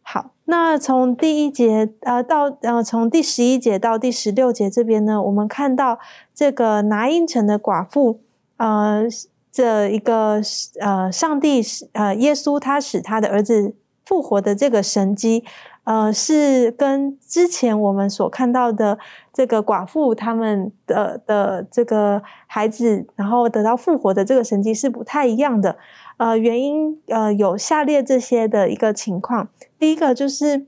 [0.02, 5.98] 好，那从第一节呃到呃从第十一节到第十六节这边呢，我们看到
[6.34, 8.20] 这个拿因城的寡妇
[8.56, 9.06] 呃。
[9.54, 10.40] 这一个
[10.80, 13.74] 呃，上帝使呃，耶稣他使他的儿子
[14.06, 15.44] 复活的这个神迹，
[15.84, 18.98] 呃，是跟之前我们所看到的
[19.30, 25.76] 这个寡妇他们的的这个孩子，然后得到复活的这个神迹是不太一样的。
[26.16, 29.48] 呃，原因呃有下列这些的一个情况，
[29.78, 30.66] 第一个就是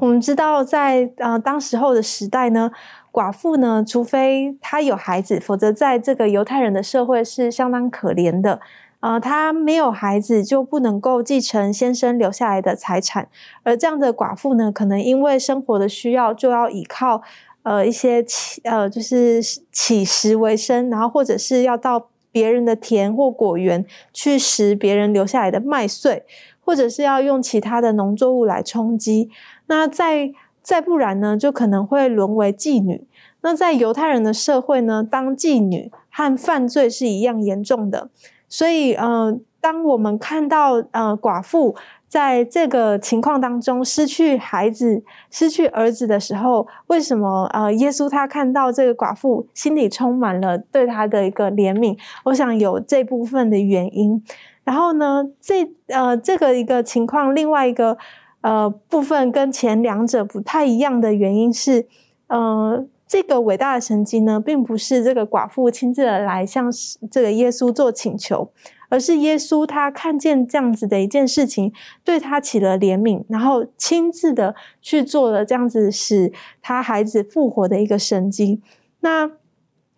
[0.00, 2.70] 我们知道在呃当时候的时代呢。
[3.10, 8.60] 寡妇呢，除非她有孩子，否则在这个犹太人的社会是相当可怜的。
[9.00, 13.28] 呃，她没有孩子就不能够继承先生留下来的财产，
[13.64, 17.22] 而这样的寡妇呢，可能因为生活的需要，就要依靠
[17.64, 26.24] 呃一些乞呃就是乞食为生，然后或者是要到别人的田或果园去拾别人留下来的麦穗，
[26.64, 29.30] 或者是要用其他的农作物来充饥。
[29.66, 33.06] 那再再不然呢，就可能会沦为妓女。
[33.40, 38.10] 那在犹太人的社会呢，当妓女和犯罪是一样严重的。
[38.48, 41.76] 所以，呃，当我们看到呃寡妇
[42.08, 51.96] 在这个情况当中失去孩子、失去儿子的时候，为什么呃耶稣他看到这个寡妇，心里充满了对他的一个怜悯？
[52.24, 54.22] 我想有这部分的原因。
[54.64, 57.96] 然后呢，这呃这个一个情况，另外一个。
[58.40, 61.88] 呃，部分跟前两者不太一样的原因是，
[62.28, 66.70] 呃，这个伟大的神迹呢，并不是这个寡妇亲自来向
[67.10, 68.50] 这个耶稣做请求，
[68.90, 71.72] 而是耶稣他看见这样子的一件事情，
[72.04, 78.60] 对他起了怜悯，然后亲自的去做了这样子使他孩子复活的一个神迹。
[79.00, 79.30] 那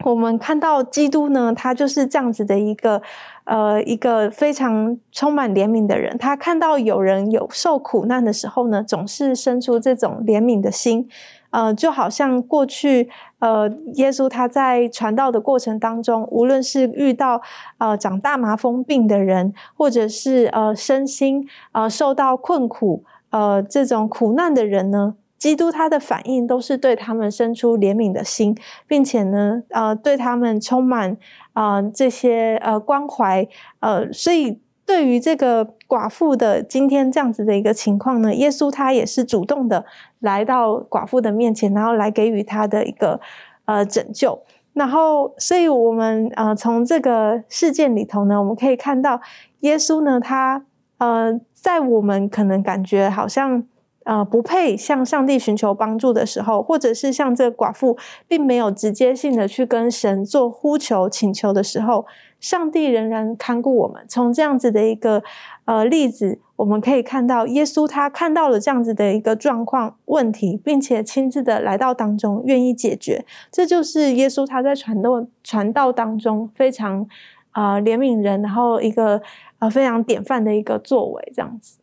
[0.04, 3.02] 我们看到基督呢，他就是这样子的一个。
[3.44, 11.08] 呃，一个非常充满怜悯的人，他看到有人有受苦难的时候呢，总是生出这种怜悯的心。
[11.50, 13.08] 呃，就好像过去，
[13.38, 17.40] 呃，耶稣他在传道的过程当中，无论是遇到
[17.78, 31.16] 呃长大麻风病的人，或者是呃身心呃受到困苦呃这种苦难的人呢，基督他的反应都是对他们生出怜悯的心，并且呢，呃，对他们充满。
[31.52, 33.46] 啊，这些呃关怀，
[33.80, 39.84] 呃，所以对于这个寡妇的今天这样子的一个情况呢，耶稣他也是主动的
[40.18, 43.20] 来到寡妇的面前，然后来给予他的一个
[43.66, 44.42] 呃拯救。
[44.72, 49.20] 然后，所以我们呃从这个事件里头呢，我们可以看到
[49.60, 50.64] 耶稣呢，他
[50.98, 53.62] 呃在我们可能感觉好像。
[54.04, 62.06] 呃，不配向上帝寻求帮助的时候，或者是像这个寡妇，并没有直接性的去跟神做呼求、请求的时候，
[62.40, 64.04] 上帝仍然看顾我们。
[64.08, 65.22] 从这样子的一个
[65.66, 73.24] 呃例子，我们可以看到，耶稣他看到了这样子的一个状况问题，并且亲自的来到当中，愿意解决。
[73.52, 77.06] 这就是耶稣他在传道传道当中非常
[77.50, 79.20] 啊怜悯人，然后一个
[79.58, 81.78] 呃非常典范的一个作为，这样子。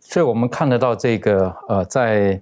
[0.00, 2.38] 所以我们看得到这个呃，在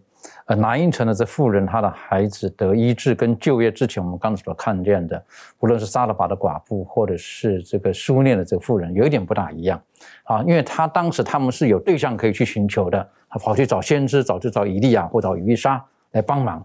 [0.56, 5.24] 南印城的这妇人，她的孩子得医治跟就业之前，我们刚才所看见的，
[5.60, 9.80] 无论是撒勒法的寡妇，或者是这个苏念的这个妇人，有一点不大一样
[10.24, 16.64] 啊，因为他当时他们是有对象可以去寻求的，他跑去找先知，找去找以利亚或找以利沙来帮忙。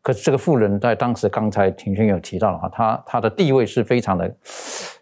[0.00, 4.32] 可是这个妇人在当时，刚才庭轩有提到的话，她她的地位是非常的，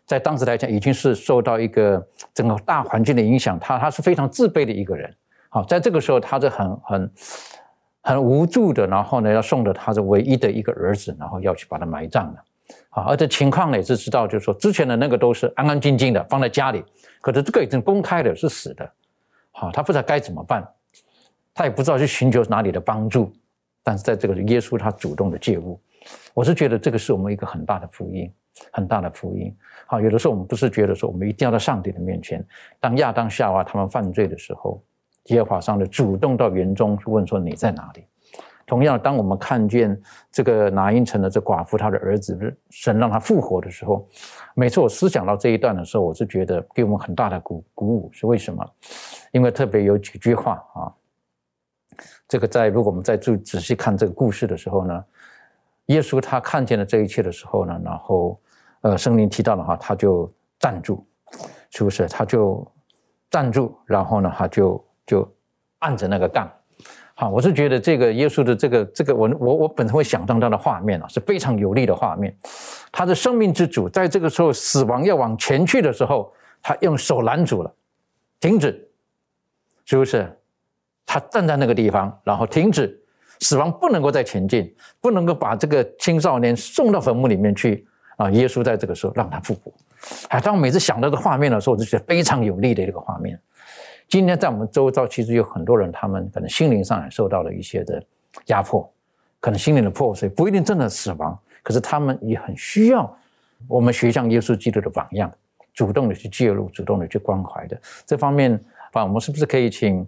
[0.04, 5.14] 在当时来讲，已经是受到一个整个大环境的影响，她她是非常自卑的一个人。
[5.48, 7.10] 好，在这个时候，她是很很
[8.06, 12.44] 很无助的，然后呢，要送着他的唯一的一个儿子，然后要去把他埋葬了。
[12.90, 16.84] 啊，而且情况呢也是知道，就是说之前的那个都是安安静静的放在家里，
[17.20, 18.88] 可是这个已经公开的是死的。
[19.50, 20.64] 好，他不知道该怎么办，
[21.52, 23.32] 他也不知道去寻求哪里的帮助。
[23.82, 25.80] 但是在这个耶稣他主动的介入，
[26.32, 28.32] 我是觉得这个是我们一个很大的福音，
[28.70, 29.52] 很大的福音。
[29.88, 32.46] 好，有的时候我们不是觉得说我们一定要在上帝的面前，
[32.78, 34.80] 当亚当夏娃他们犯罪的时候，
[35.26, 38.04] 耶和华上帝主动到园中去问说你在哪里？
[38.66, 39.96] 同样，当我们看见
[40.32, 44.04] 这个拿因城的这寡妇她的儿子神让他复活的时候，
[44.56, 48.10] 每次我思想到这一段的时候，我是觉得给我们很大的鼓鼓舞。
[48.12, 48.68] 是为什么？
[49.30, 50.92] 因为特别有几句话啊。
[52.26, 55.04] 这个在如果我们在注仔细看这个故事的时候呢，
[55.86, 58.36] 耶稣他看见了这一切的时候呢，然后
[58.80, 61.06] 呃圣灵提到的话，他就站住，
[61.70, 62.08] 是不是？
[62.08, 62.66] 他就
[63.30, 65.26] 站住，然后呢，他就就
[65.78, 66.50] 按着那个杠。
[67.14, 72.36] 好，我是觉得这个耶稣的这个这个我我我本身会想象到的画面啊，是非常有力的画面。
[72.92, 77.74] 他的生命之主在这个时候死亡要往前去的时候，他用手拦住了，
[78.38, 78.86] 停止，
[79.86, 80.30] 是不是？
[81.06, 83.00] 他站在那个地方，然后停止，
[83.40, 88.30] 死亡不能够再前进，不能够把这个青少年送到坟墓里面去啊！
[88.32, 89.72] 耶稣在这个时候让他复活。
[90.28, 93.40] 哎，当我每次想到这画面的时候，我就觉得非常有力的一个画面。
[94.08, 98.02] 今天在我们周遭，其实有很多人，他们可能心灵上也受到了一些的
[98.46, 98.88] 压迫，
[99.40, 103.16] 可能心灵的破碎，不一定真的死亡，可是他们也很需要
[103.66, 105.32] 我们学像耶稣基督的榜样，
[105.74, 108.52] 主动的去介入，主动的去关怀的这方面，
[108.92, 110.06] 啊，我们是不是可以请？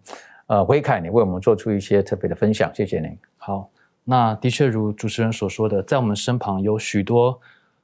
[0.50, 3.14] 呃，维凯，你为我们做出一些特别的分享，谢谢您。
[3.36, 3.68] 好，
[4.02, 7.38] 那的确如主持人所说的，在我们身旁有许多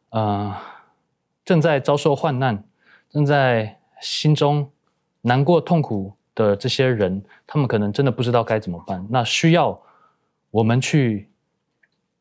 [0.08, 0.56] 呃
[1.44, 2.64] 正在遭受患难、
[3.10, 4.66] 正在心中
[5.26, 9.80] 难过痛苦的这些人，他们可能真的不知道该怎么办，那需要
[10.50, 11.30] 我们去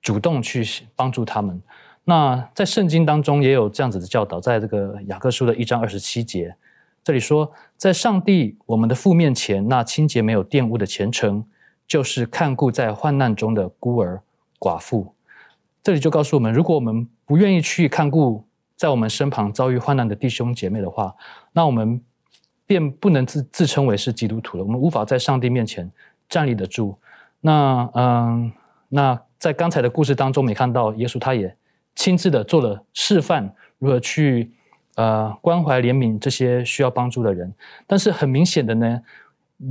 [0.02, 1.62] 主动去帮助他们。
[2.06, 6.56] 那在圣经当中也有这样子的教导，在这个雅各书的一章二十七节。
[7.04, 11.46] 这里说，在上帝我们的父面前，那清洁没有玷污的虔诚，
[11.86, 14.24] 就是看顾在患难中的孤儿
[14.58, 15.14] 寡妇。
[15.82, 21.14] 这里就告诉我们，如果我们不愿意去看顾在我们身旁遭遇患难的弟兄姐妹的话，
[21.52, 22.02] 那我们
[22.66, 24.64] 便不能自自称为是基督徒了。
[24.64, 25.92] 我们无法在上帝面前
[26.28, 26.98] 站立得住。
[27.42, 28.52] 那嗯，
[28.90, 31.56] 那在刚才的故事当中，没看到耶稣他也
[31.96, 34.52] 亲自的做了示范，如何去。
[34.96, 37.52] 呃，关怀怜悯这些需要帮助的人，
[37.88, 39.02] 但是很明显的呢，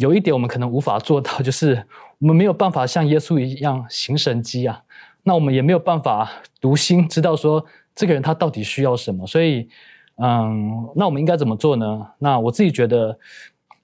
[0.00, 1.87] 有一点我们可能无法做到，就是
[2.18, 4.83] 我们没有办法像耶稣一样行神迹啊。
[5.22, 6.28] 那我们也没有办法
[6.61, 9.24] 读心，知道说这个人他到底需要什么。
[9.24, 9.68] 所以，
[10.16, 12.07] 嗯，那我们应该怎么做呢？
[12.18, 13.18] 那我自己觉得，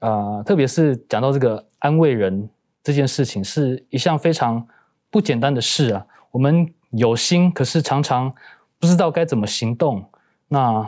[0.01, 2.49] 呃，特别是讲到这个安慰人
[2.83, 4.67] 这件事情，是一项非常
[5.11, 6.07] 不简单的事啊。
[6.31, 8.33] 我们有心，可是常常
[8.79, 10.05] 不知道该怎么行动。
[10.49, 10.87] 那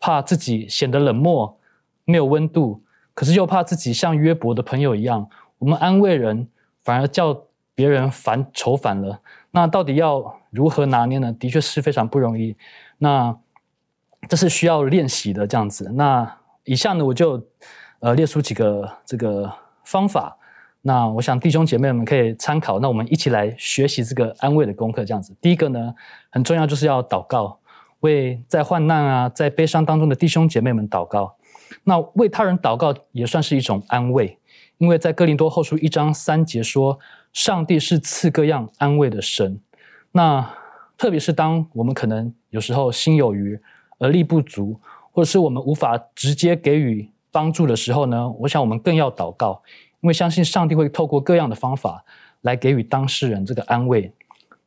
[0.00, 1.58] 怕自己显得冷漠，
[2.04, 2.82] 没有温度，
[3.14, 6.48] 可是又怕自己像约伯的朋友一样，我们安慰人，
[6.82, 9.20] 反而叫别人烦愁烦了。
[9.50, 11.32] 那到底要如何拿捏呢？
[11.32, 12.56] 的确是非常不容易。
[12.98, 13.36] 那
[14.26, 15.90] 这是需要练习的，这样子。
[15.94, 17.46] 那以下呢，我就
[18.00, 19.52] 呃列出几个这个
[19.84, 20.36] 方法。
[20.80, 22.80] 那我想弟兄姐妹们可以参考。
[22.80, 25.36] 那我们一起来学习这个安慰的功课，这样子。
[25.40, 25.94] 第一个呢，
[26.30, 27.58] 很重要，就是要祷告。
[28.00, 31.36] 为在患难啊，在悲伤当中的弟兄姐妹们祷告，
[31.82, 34.38] 那为他人祷告也算是一种安慰，
[34.78, 36.96] 因为在哥林多后书一章三节说，
[37.32, 39.60] 上帝是赐各样安慰的神。
[40.12, 40.48] 那
[40.96, 43.60] 特别是当我们可能有时候心有余
[43.98, 44.80] 而力不足，
[45.12, 49.62] 或者是我们无法直接给予帮助的时候呢，我想我们更要祷告，
[50.00, 52.04] 因为相信上帝会透过各样的方法
[52.42, 54.12] 来给予当事人这个安慰。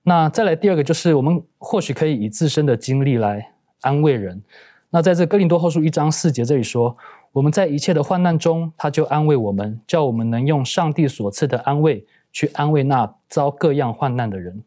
[0.03, 4.41] 那再来第二个就是，我们或许可以以自身的经历来安慰人。
[4.89, 6.97] 那在这哥林多后书一章四节这里说，
[7.31, 14.61] 我们在一切的患难中，他就安慰我们，叫我们能用上帝所赐的安慰去安慰那遭各样患难的人。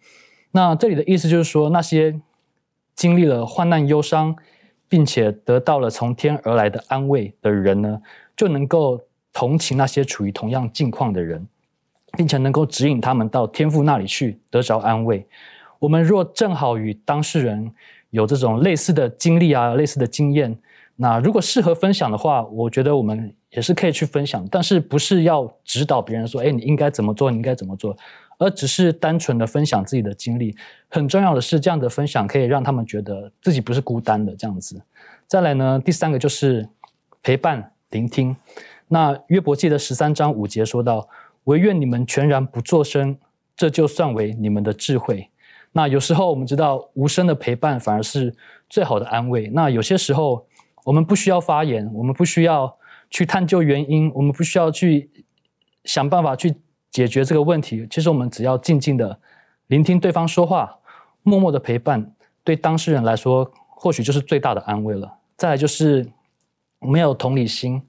[0.52, 2.18] 那这里的意思就是说，那些
[2.94, 4.34] 经历了患难忧伤，
[4.94, 8.00] 并且得到了从天而来的安慰的人呢，
[8.36, 9.00] 就能够
[9.32, 11.44] 同情那些处于同样境况的人。
[12.16, 15.26] 并且能够指引他们到天父那里去得着安慰。
[15.80, 17.68] 我们若正好与当事人
[18.10, 20.56] 有这种类似的经历啊、类似的经验，
[20.94, 24.46] 那如果适合分享的话，我觉得我们也是可以去分享。
[24.48, 27.32] 但是不是要指导别人说：“哎，你应该怎么做？
[27.32, 27.96] 你应该怎么做？”
[28.38, 30.56] 而只是单纯的分享自己的经历。
[30.88, 34.82] 很重要的是，这样的分享可以让他们觉得自己不是孤单的这样子。
[35.26, 36.68] 再来呢，第三个就是
[37.22, 38.36] 陪伴、聆听。
[38.88, 41.08] 那约伯记的十三章五节说到
[41.44, 43.16] ：“唯愿你们全然不作声，
[43.56, 45.30] 这就算为你们的智慧。”
[45.72, 48.32] 那有时候我们知道，无声的陪伴反而是
[48.68, 49.48] 最好的安慰。
[49.48, 50.46] 那有些时候，
[50.84, 52.76] 我们不需要发言，我们不需要
[53.10, 55.10] 去探究原因，我们不需要去
[55.84, 56.54] 想办法去
[56.94, 57.84] 解决这个问题。
[57.90, 59.18] 其实我们只要静静的
[59.66, 60.78] 聆听对方说话，
[61.24, 62.14] 默默的陪伴，
[62.44, 65.12] 对当事人来说，或许就是最大的安慰了。
[65.36, 66.06] 再来就是
[66.78, 67.82] 我们要有同理心。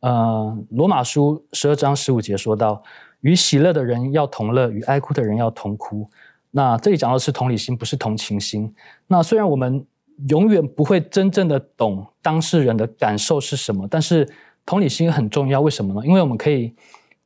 [0.00, 2.82] 呃，罗马书十二章十五节说到
[3.20, 6.08] ：“与喜乐的人要同乐，与哀哭的人要同哭。”
[6.50, 8.74] 那这里讲的是同理心，不是同情心。
[9.08, 9.84] 那虽然我们
[10.30, 14.26] 永远不会真正的懂当事人的感受是什么，但是
[14.64, 15.60] 同理心很重要。
[15.60, 16.06] 为什么呢？
[16.06, 16.72] 因为我们可以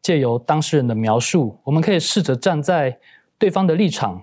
[0.02, 2.98] 借由当事人的描述，我们可以试着站在
[3.38, 4.20] 对方的立场，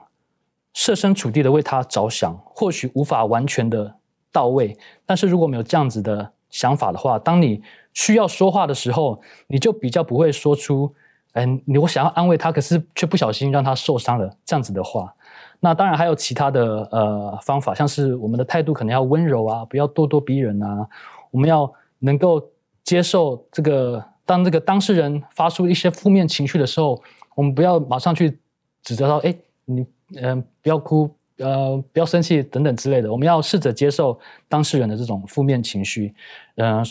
[0.73, 2.37] 设身处地的为他着想。
[2.43, 3.95] 或许无法完全的
[4.31, 7.61] 到位，但是如果没有这样子的想法的话，当你
[7.93, 10.93] 需要说话的时候，你就比较不会说出
[11.33, 15.13] “嗯，你我想要安慰他，可是却不小心让他受伤了”这样子的话。
[15.61, 20.87] 那当然还有其他的呃方法，像是我们的态度可能要温柔啊，不要咄咄逼人啊。
[21.31, 22.41] 我们要能够
[22.83, 27.01] 接受这个，当这个当事人发出一些负面情绪的时候，
[27.33, 28.37] 我们不要马上去
[28.83, 29.83] 指责他，哎，你
[30.21, 33.11] 嗯不要哭，呃不要生气等等之类的。
[33.11, 36.13] 我们要试着接受当事人的这种负面情绪，
[36.57, 36.85] 嗯。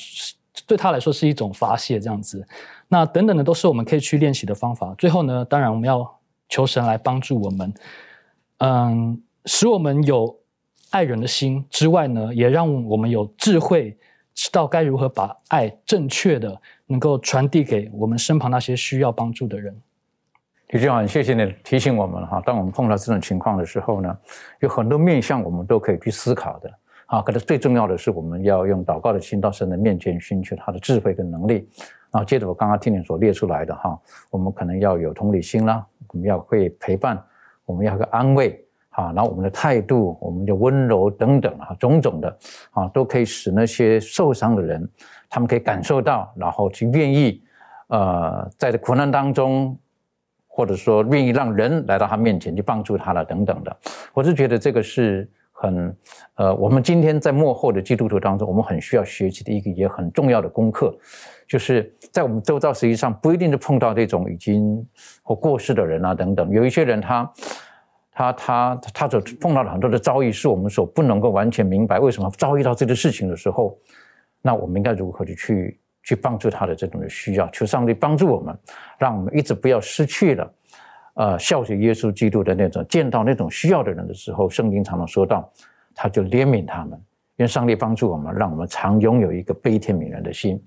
[0.66, 2.44] 对他来说是一种发泄，这样子，
[2.88, 4.92] 那等等的都是我们可以去练习的方法。
[4.98, 6.18] 最后呢，当然我们要
[6.48, 7.72] 求神来帮助我们，
[8.58, 10.36] 嗯，使我们有
[10.90, 13.96] 爱人的心之外呢，也让我们有智慧，
[14.34, 19.80] 知道该如何把爱正确的能够传递给我们身旁那些需要帮助的人。
[20.70, 24.18] 李俊很谢谢你提醒我们哈，当我们碰到这种情况的时候呢，
[24.60, 26.70] 有很多面向我们都可以去思考的。
[27.06, 31.66] 啊，可能最重要的是，我们要用祷告的心到神的面前寻求他的智慧跟能力。
[32.10, 37.18] 然后接着我刚刚听你所列出来的哈，我们可能要有同理心啦，我们要会陪伴，
[37.64, 42.38] 我们要个安慰，啊，然后我们的态度，我们的温柔等等啊，种种的
[42.72, 44.86] 啊，都可以使那些受伤的人，
[45.28, 47.42] 他们可以感受到，然后去愿意，
[47.88, 49.78] 呃，在这苦难当中，
[50.46, 53.76] 或者说愿意让人来到他面前去帮助他了等等的。
[54.14, 55.30] 我是觉得这个是。
[55.60, 55.96] 很，
[56.36, 60.96] 呃，我们今天在幕后的基督徒当中，我们很需要学习的一个也很重要的功课，
[61.48, 64.86] 就是在我们周遭，实际上不一定是碰到这种已经
[65.20, 67.32] 或过世的人啊等等，有一些人他，
[68.12, 73.76] 他他他所碰到的很多的遭遇，是我们所不能够完全明白为什么遭遇到这个事情的时候，
[74.42, 78.56] 那我们应该如何的去去帮助他的这种需要，求上帝帮助我们，
[78.98, 80.54] 让我们一直不要失去了。
[81.14, 85.52] 呃，效学耶稣基督的那种，见到那种需要的人的时候，圣经常常说到，
[85.92, 86.96] 他就怜悯他们。
[87.38, 90.60] 愿上帝帮助我们，让我们常拥有一个悲天悯人的心。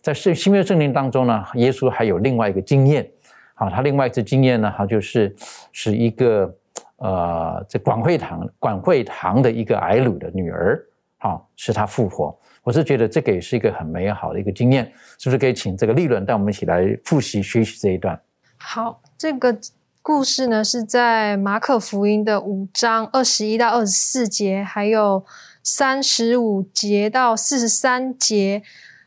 [0.00, 3.08] 在圣新约圣经当中呢，耶稣还有另外一个经验，
[3.54, 5.34] 啊，他另外一次经验呢，他就是
[5.72, 6.52] 使一个
[6.98, 10.80] 呃，在管会堂管会堂的一个矮鲁的女儿，
[11.18, 12.36] 啊，使他复活。
[12.62, 18.20] 我是觉得这个也是一个很美好的一个经验，是不是可以请这个利伦带我们一起来复习学习这一段？
[18.56, 19.56] 好，这个。
[20.00, 25.22] 故事呢是在马可福音的五章二十一到二十四节，还有
[25.62, 28.62] 三十五节到四十三节。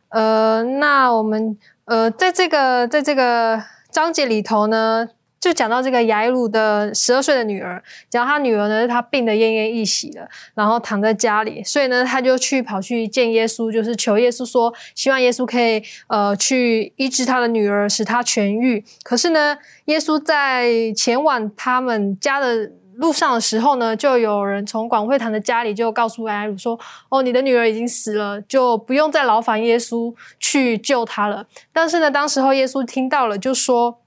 [0.09, 5.09] 呃，那我们呃在这个在这个章节里头呢。
[5.41, 18.85] 就讲到这个雅鲁的十二岁的女儿，讲他女儿呢，她病得奄奄一息了，然后躺在家里，所以呢，他就去跑去见耶稣，就是求耶稣说，希望耶稣可以呃去医治他的女儿，使她痊愈。
[19.01, 26.79] 可是呢，耶稣在前往他们家的路上的时候呢，就有人从广会堂的家里就告诉雅鲁说，
[27.09, 31.47] 哦，你的女儿已经死了，就不用再劳烦耶稣去救她了。
[31.73, 34.00] 但是呢，当时候耶稣听到了，就说。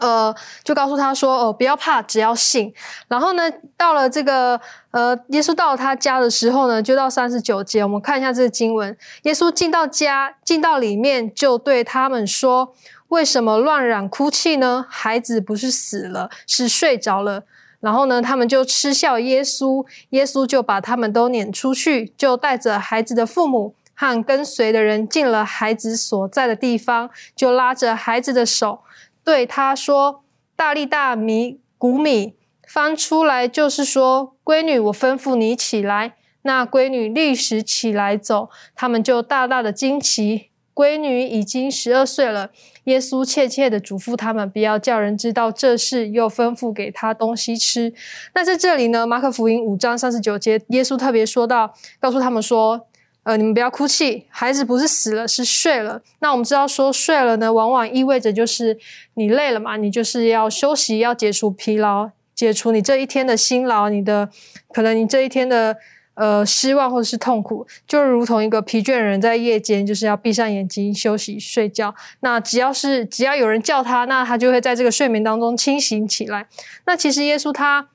[0.00, 0.34] 呃，
[0.64, 2.72] 就告诉他说：“哦，不要怕，只要信。”
[3.08, 8.96] 然后呢，到了这个呃，耶稣到他家的时候呢，就到三十九节，我们看一下这个经文。
[9.22, 12.74] 耶稣进到家，进到里面，就对他们说
[13.08, 14.84] ：“为什么乱嚷哭泣呢？
[14.88, 17.44] 孩子不是死了，是睡着了。”
[17.80, 19.86] 然后呢，他们就嗤笑耶稣。
[20.10, 28.80] 耶稣就把他们都撵出去，就带着孩子的父母和跟随的人进了孩子所在的地方，就拉着孩子的手。
[29.28, 30.24] 对他说
[30.56, 32.34] ：“大力大米谷米
[32.66, 36.14] 翻出来，就是说，闺女，我吩咐你起来。
[36.40, 42.48] 那闺女立时起来走，他们就大大的惊奇，闺女已经十二岁了。
[42.84, 47.92] 耶稣切切的嘱咐他们，不要叫人知道这事，又吩咐给他东西吃。
[48.34, 52.87] 那在这里呢，马可福音五章三十九节，耶稣特别说到，告诉他们说。
[53.28, 56.00] 呃，你们不要哭泣，孩子不是死了，是睡了。
[56.20, 58.78] 那我们知道说睡了呢，往往意味着就是
[59.16, 64.30] 你累了嘛，你就是要休息，要解除疲劳，解除你这一天的辛劳，你的
[64.72, 65.76] 可能你这一天的
[66.14, 71.94] 呃失望或者是痛苦，就如同一个疲倦人在夜间就是要闭上眼睛休息睡觉。
[72.20, 76.46] 那只要是只要有人叫他，那他就会在这个睡眠当中清醒起来。
[76.86, 77.90] 那其实耶稣他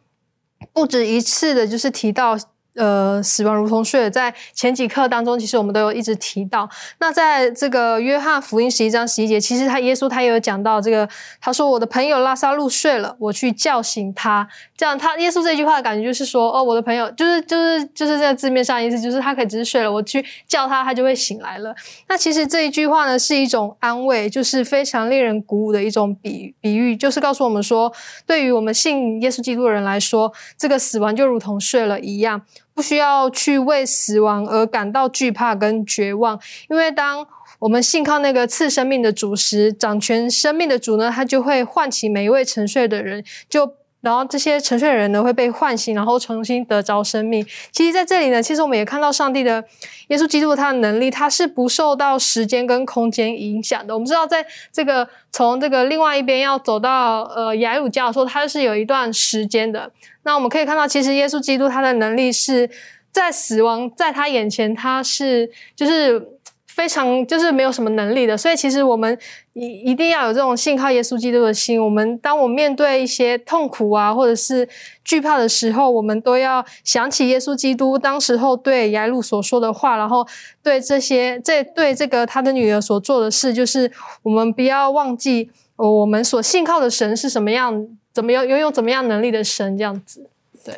[0.72, 2.38] 不止一次的就是提到。
[2.76, 6.68] 呃，死亡如同睡，在前几课当中，其实我们都有一直提到。
[7.00, 11.08] 那在这个约翰福音十一章十一节，其实他耶稣他也有讲到这个，
[11.40, 21.76] 他说：“我的朋友拉萨路睡了，我去叫醒他。”这样，他耶稣这句话的感觉就是说：“哦，我的朋友就是就是就是在字面上意思，就是他可以只是睡了，我去叫他，他就会醒来了。”
[22.10, 27.94] 那其实这一句话呢，是一种安慰，就是非常令人鼓舞的一种比比喻，就是告诉我们说，
[28.26, 32.42] 对于我们信耶稣基督的人来说，这个死亡就如同睡了一样。
[32.74, 37.26] 不需要去为死亡而感到惧怕跟绝望，因为当
[37.60, 43.76] 我们信靠那个赐生命的主时，掌权生命的主呢，他就会唤起每一位沉睡的人，就。
[44.04, 47.42] 然后这些沉睡的人呢会被唤醒，然后重新得着生命。
[47.72, 49.64] 其实，在这里呢，其实我们也看到上帝的
[50.10, 53.94] 耶稣基督他的能力，他是不受到时间跟空间影响的。
[53.94, 59.90] 我们知道，在这个从这个另外一边要走到呃雅鲁加的时候，他是有一段时间的。
[60.24, 62.70] 那我们可以看到，其实耶稣基督他的能力是
[63.12, 66.30] 在死亡在他眼前，他是就是。
[66.76, 69.16] 非常就是没有什么能力的，所以其实我们
[69.54, 71.80] 一一定要有这种信靠耶稣基督的心。
[71.80, 74.68] 我们当我面对一些痛苦啊，或者是
[75.04, 80.26] 惧怕的时候，我们都要想起耶稣基督当时候对雅路所说的话，然后
[80.64, 83.92] 对这些这对这个他的女儿所做的事，就是
[84.24, 90.28] 我们不要忘记我们所信靠的神是什么样，怎么样拥有怎么样能力的神，这样子。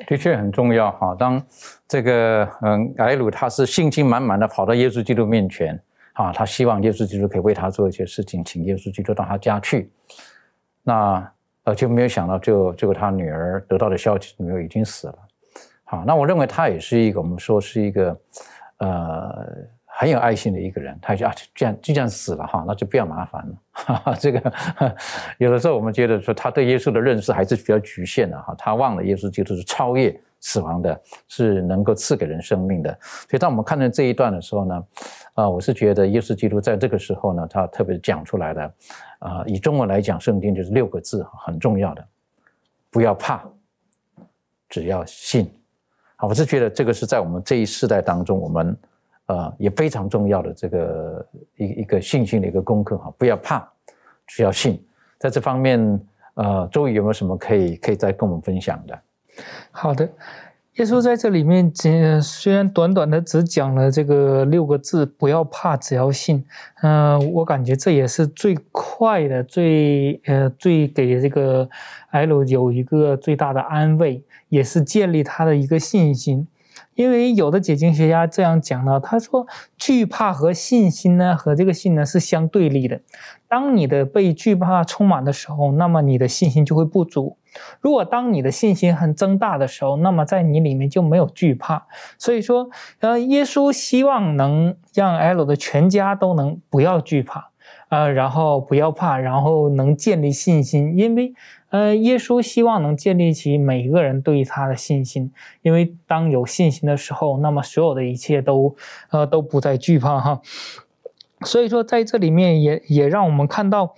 [0.07, 1.15] 的确很重要哈。
[1.15, 1.41] 当
[1.87, 5.79] 这个嗯，埃鲁他是信心满满的跑到耶稣基督面前，
[6.13, 9.91] 啊，他希望耶稣基督可以为他做一些事情，请耶稣基督到他家去。
[10.83, 11.31] 那
[11.63, 15.15] 呃就没有想到，就结果他女儿得到的消息，女儿已经死了。
[15.83, 18.19] 好，那我认为他也是一个我们说是一个
[18.77, 19.45] 呃
[19.97, 20.97] 很有爱心的一个人。
[21.01, 23.55] 他就啊，这样就这样死了哈，那就不要麻烦了。
[23.71, 24.53] 哈哈，这个
[25.37, 30.15] 有的时候我们觉得说他对耶稣的认识还是比较局限的哈，他忘了耶稣基督是超越。
[30.41, 34.83] 死亡的是能够赐给人生命的，所以当我们看到这一段的时候呢，
[35.33, 38.73] 啊，我是觉得耶稣基督在这个时候呢，他特别讲出来的，
[39.19, 42.07] 啊，以中文来讲，圣经就是六个字，很重要的，
[42.91, 43.43] 不要怕，
[44.69, 45.51] 只要信。
[46.17, 48.77] 啊，我是觉得这个是在我们这一世代当中，我们
[49.27, 53.67] 呃也非常重要的这个一一个信心的一个功课哈，不要怕，
[54.27, 54.81] 只要信。
[55.17, 55.99] 在这方面，
[56.35, 58.99] 呃，周宇有没有什么可以可以再跟我们分享的？
[59.71, 60.07] 好的，
[60.75, 66.45] 耶稣在这里面，仅虽然短短的只讲了这个六个字，不要怕，只要信。
[66.83, 71.67] 嗯，我感觉这也是最快的，最呃最给这个
[72.11, 76.45] L 有一个最大的安慰，也是建立他的一个信心。
[76.95, 79.45] 因为有的解经学家这样讲呢，他说
[79.77, 83.01] 惧怕和信心呢，和这个信呢是相对立的。
[83.47, 87.37] 当你的被惧怕充满的时候，那么你的信心就会不足。
[87.79, 91.87] 如果当你的信心很增大的时候，那么在你里面就没有惧怕。
[92.17, 92.69] 所以说，
[92.99, 97.51] 呃，耶稣希望能让 L 的全家都能不要惧怕，
[97.87, 100.97] 呃，然后不要怕，然后能建立信心。
[100.97, 101.33] 因为，
[101.75, 105.29] 呃，耶稣希望能建立起每一个人对他的信心。
[105.61, 108.73] 因为当有信心的时候，那么所有的一切都，
[109.09, 110.41] 呃，都不再惧怕哈。
[111.41, 113.93] 所以说，在这里面也也让我们看到。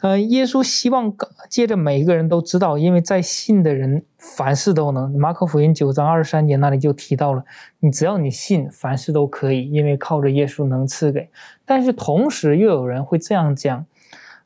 [0.00, 1.14] 呃，耶稣希望
[1.48, 5.10] 借着每一个人都知道，因为在信的人凡事都能。
[5.18, 7.42] 马可福音九章二十三节那里就提到了，
[7.80, 11.28] 你只要你信，凡事都可以，因为靠着耶稣能赐给。
[11.64, 13.86] 但是同时又有人会这样讲，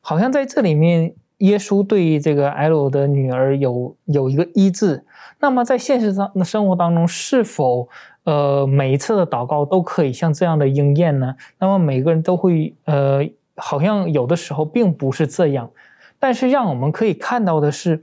[0.01, 5.03] 好像在这里面，耶稣对这个 L 的女儿有有一个医治。
[5.39, 7.89] 那么在现实上的生活当中，是否
[8.23, 11.35] 呃每一次的祷告都可以像这样的应验呢？
[11.59, 13.27] 那么每个人都会呃。
[13.61, 15.69] 好像有的时候并不是这样，
[16.17, 18.01] 但是让我们可以看到的是，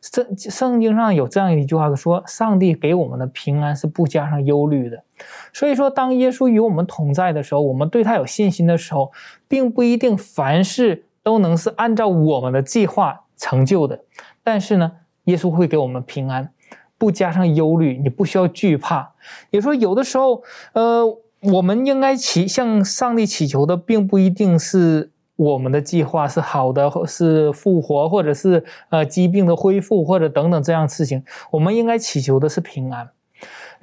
[0.00, 5.04] 圣圣经上有这样一句话说：“上帝给我们的平安是不加上忧虑的。”
[5.52, 9.12] 所以说，当耶稣与我们同在的时候，我们对他有信心的时候，
[9.46, 13.98] 并不一定凡事都能是按照我们的计划成就的。
[14.44, 14.92] 但是呢，
[15.24, 16.52] 耶稣会给我们平安，
[16.96, 19.14] 不加上忧虑，你不需要惧怕。
[19.50, 20.44] 也说有的时候，
[20.74, 21.18] 呃。
[21.52, 31.22] 我们应该祈向上帝祈求的，并不一定是我们的计划是好的，或是复活，或者是呃疾病的恢复，或者等等这样事情。
[31.50, 33.10] 我们应该祈求的是平安。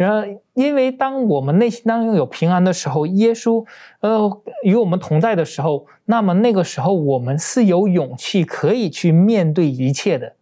[0.01, 3.63] 然后，因为当我们内心当中有平安的时候，耶稣
[3.99, 10.33] 呃与我们同在的时候，那么那个时候我们是有勇气可以去面对一切的。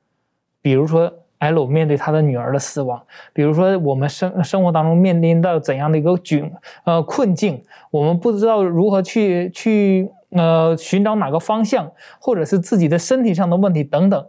[0.62, 2.98] 比如说，艾鲁面对他的女儿的死亡；
[3.34, 6.50] 比如说，我们生生活当中面临到怎样的一个窘
[6.86, 11.92] 呃困境，我们不知道如何去去呃寻找哪个方向，
[12.22, 14.26] 或者是自己的身体上的问题等等。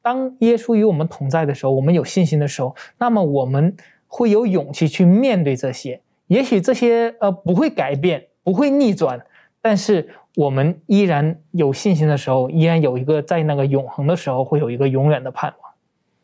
[0.00, 3.76] 当耶稣与我们同在的时候，我们有信心的时候，那么我们。
[4.14, 9.18] 会有勇气去面对这些，也许这些呃不会改变，不会逆转，
[9.62, 10.06] 但是
[10.36, 15.72] 我们依然有信心的时候，依然有一个在那个永恒的时候，会有一个永远的盼望，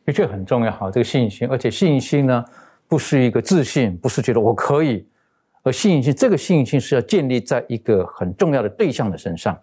[0.04, 0.90] 的确很重要哈。
[0.90, 2.44] 这个信心，而且信心呢，
[2.86, 5.08] 不是一个自信，不是觉得我可以，
[5.62, 9.58] 而信心这个信心是要建立在一个很重要的对象的身上，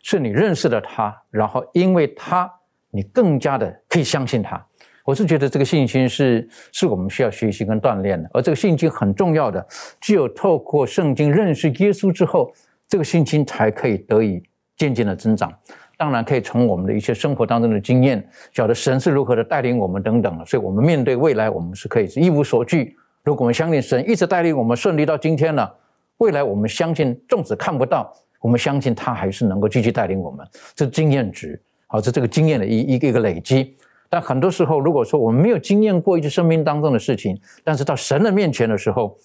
[0.00, 2.48] 是你认识了他，然后因为他，
[2.92, 4.64] 你更加的可以相信他。
[5.04, 9.64] 我是觉得这个信心是是我们需要学习跟锻炼的，而这个信心很重要的，
[10.00, 12.50] 只有透过圣经认识耶稣之后，
[12.88, 14.42] 这个信心才可以得以
[14.78, 15.52] 渐渐的增长。
[15.96, 22.96] 当然，可以从我们的一些生活当中的经验，晓得神是如何的带领我们等等所以，我们面对未来，我们是可以一无所惧。
[23.22, 25.72] 如果我们相信神一直带领我们顺利到今天了，
[26.16, 30.46] 未来我们相信，纵使看不到，我们相信他还是能够继续带领我们。
[30.74, 33.76] 这经验值，好，这这个经验的一一个一个累积。
[34.14, 39.18] 但很多时候，如果说我们没有经验过一些生命当中的事情，但是到神的面前的时候，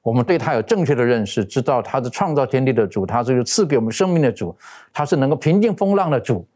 [0.00, 4.56] 我们对他有正确的认识，知道他是创造天地的主，他是赐给我们生命的主，
[4.94, 6.48] 他是能够平静风浪的主。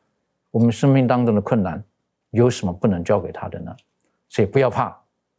[0.50, 1.84] 我们生命当中的困难，
[2.30, 3.70] 有什么不能交给他的呢？
[4.30, 4.96] 所以不要怕，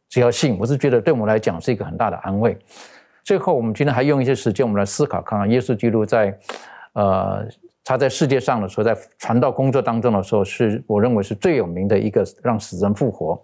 [0.08, 0.56] 只要信。
[0.56, 2.56] 我是觉得对我们来讲是一个很大的安慰。
[3.24, 6.38] 最后，我们今天还用一些时间，我们来思考看看耶稣基督在，
[6.92, 7.44] 呃。
[7.86, 13.40] 他在世界上的时候，在传道工作当中的时候，是我认为是最有名的一个让死人复活，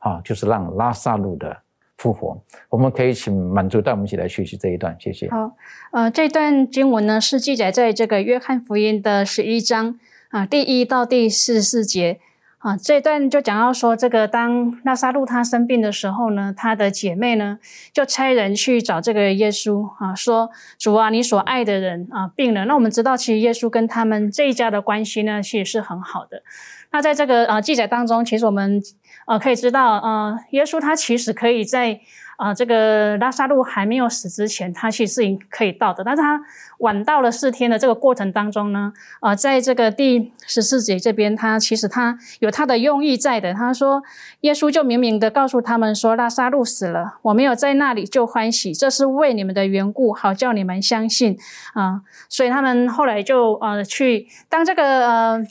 [0.00, 1.56] 啊，就是让拉萨路的
[1.96, 2.38] 复活。
[2.68, 5.30] 我们可以请满足带我们一起来学习这一段，谢谢。
[5.30, 5.50] 好，
[5.92, 12.20] 呃，这段经文呢是记载在这个约翰福音的十一章啊，第一到第四十四节。
[12.66, 17.60] 啊，这一段就讲到说，这个当拉萨路他生病的时候呢，他的姐妹呢
[17.92, 22.64] 就差人去找这个耶稣啊，说主啊，你所爱的人啊病了。
[22.64, 26.42] 那我们知道，其实耶稣跟他们这一家的关系呢，其实是很好的。
[26.90, 28.82] 那在这个呃记载当中，其实我们
[29.28, 32.00] 呃可以知道，呃，耶稣他其实可以在。
[32.36, 36.40] 啊，这个拉萨路还没有死之前，他其实是可以到的，但是他
[36.78, 43.54] 晚到了四天的这个过程当中呢，啊，在这个第十四节这边，他其实他有他的用意在的。
[43.54, 44.02] 他说，
[44.42, 51.38] 耶稣就明明的告诉他们说，拉萨路死了，我没有在那里就欢喜，这是为你们的缘故，好叫你们相信
[51.72, 52.02] 啊。
[52.28, 55.46] 所以他们后来就呃去当这个呃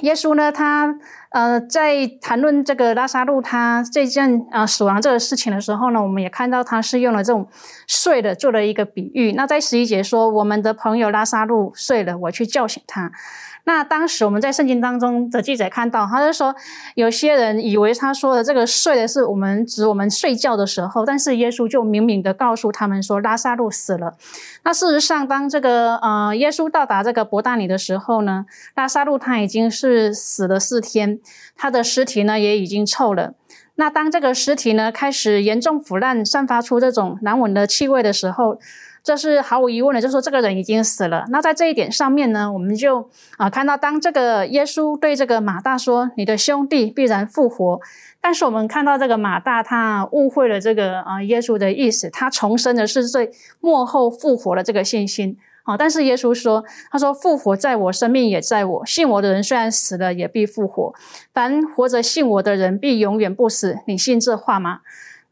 [0.00, 0.98] 耶稣呢，他。
[1.34, 7.48] 呃，在谈论这个拉萨路他这件啊死亡这个事情的时候呢，我们也看到他是用了这种
[7.88, 9.32] 睡的做了一个比喻。
[9.32, 13.10] 那在十一节说，我们的朋友拉萨路睡了，我去叫醒他。
[13.66, 16.54] 那当时我们在圣经当中的记载看到，他就说
[16.94, 24.16] 有些人以为他说的这个睡的是我们指我们睡觉的时候，但是耶稣就明明的告诉他们说拉萨路死了。
[24.64, 28.44] 那事实上，当这个呃耶稣到达这个伯大尼的时候呢，
[28.74, 31.18] 拉萨路他已经是死了四天，
[31.56, 33.32] 他的尸体呢也已经臭了。
[33.76, 38.58] 那当这个尸体呢开始严重腐烂，散发出这种难闻的气味的时候。
[39.04, 41.26] 这是毫无疑问的，就是说这个人已经死了。
[41.28, 47.78] 那在这一点上面呢，我们就啊看到，当这个耶稣对这个马大说：“你的兄弟必然复活。”
[48.22, 53.30] 但是我们看到这个马大他误会了这个啊耶稣的意思，他重生的是最
[53.60, 55.76] 幕后复活的这个信心啊。
[55.76, 58.86] 但是耶稣说：“他说复活在我，生命也在我。
[58.86, 60.94] 信我的人虽然死了，也必复活。
[61.34, 63.80] 凡活着信我的人，必永远不死。
[63.86, 64.80] 你信这话吗？”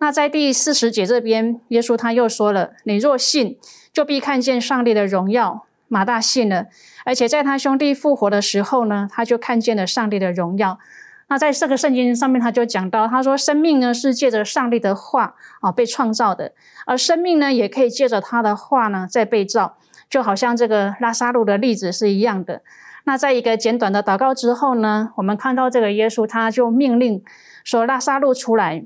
[0.03, 3.57] 那在第四十节这边，耶稣他又说了：“你若信，
[3.93, 6.67] 就必看见上帝的荣耀。”马大信了，
[7.05, 10.81] 而且在他兄弟复活的时候呢，他就看见了上帝的荣耀。
[11.29, 16.53] 那在这个圣经上面，他就讲到，他说：“生命呢是借着上帝的话啊被创造的，
[16.85, 19.77] 而生命呢也可以借着他的话呢再被造，
[20.11, 22.63] 就好像这个拉萨路的例子是一样的。”
[23.07, 27.23] 那在一个简短的祷告之后呢，我们看到这个耶稣他就命令
[27.63, 28.85] 说：“拉萨路出来。”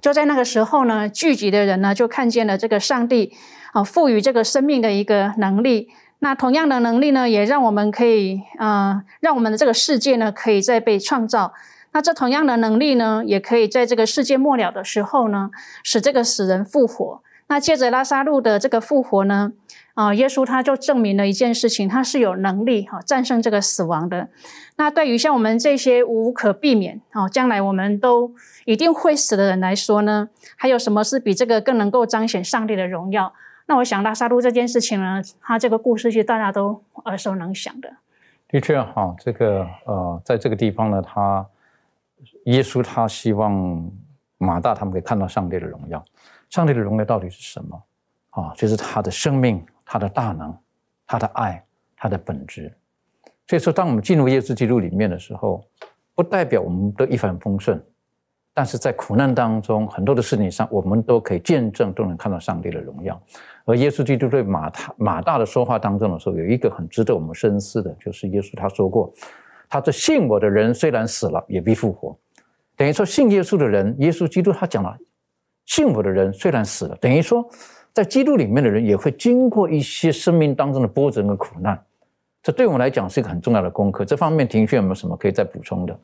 [0.00, 3.32] 就在那个时候呢，聚集的人呢就看见了这个上帝
[3.72, 5.88] 啊赋予这个生命的一个能力。
[6.20, 11.54] 那同样的能力呢，也让我们可以啊，让我们的这个世界呢可以再被创造。
[11.92, 15.50] 那这同样的能力呢，也可以在这个世界末了的时候呢，
[15.82, 17.22] 使这个死人复活。
[17.48, 19.52] 那借着拉萨路的这个复活呢，
[20.00, 24.26] 啊，耶稣他就证明了一件事情，他是有能力哈战胜这个死亡的。
[24.76, 28.32] 那对于像我们这些无可避免哦，将来我们都
[28.64, 33.30] 一定会死的人来说呢，还有什么是比这个更能够彰显上帝的荣耀？
[33.66, 37.92] 那我想拉萨路这件事情呢，他这个故事其实大家都耳熟能详的。
[38.48, 41.46] 的确哈，这个呃，在这个地方呢，他
[42.44, 43.86] 耶稣他希望
[44.38, 46.02] 马大他们可以看到上帝的荣耀。
[46.48, 47.82] 上帝的荣耀到底是什么？
[48.30, 49.60] 啊，就是他的生命、
[49.92, 50.56] 他的大能、
[51.04, 51.60] 他的爱、
[51.96, 52.72] 他的本质。
[53.48, 55.64] 所以说，当我们进入耶稣基督里面的时候，
[56.14, 57.82] 不代表我们都一帆风顺，
[58.54, 63.20] 但是在苦难当中，很多的事情上，我们都可以见证，都能看到上帝的荣耀。
[63.64, 69.12] 而耶稣基督对马大马大的说话当中的时候，有一个很值得我们深思的，就是耶稣他说过
[69.68, 72.16] ：“他这信我的人虽然死了，也必复活。”
[72.78, 74.96] 等于说，信耶稣的人，耶稣基督他讲了，
[75.66, 77.44] 信我的人虽然死了，等于说，
[77.92, 81.78] 在基督里面的人也会经过一些生命当中的波折和苦难。
[82.42, 84.04] 这对我们来讲是一个很重要的功课。
[84.04, 85.98] 这方面，庭训有没有什么可以再补充的？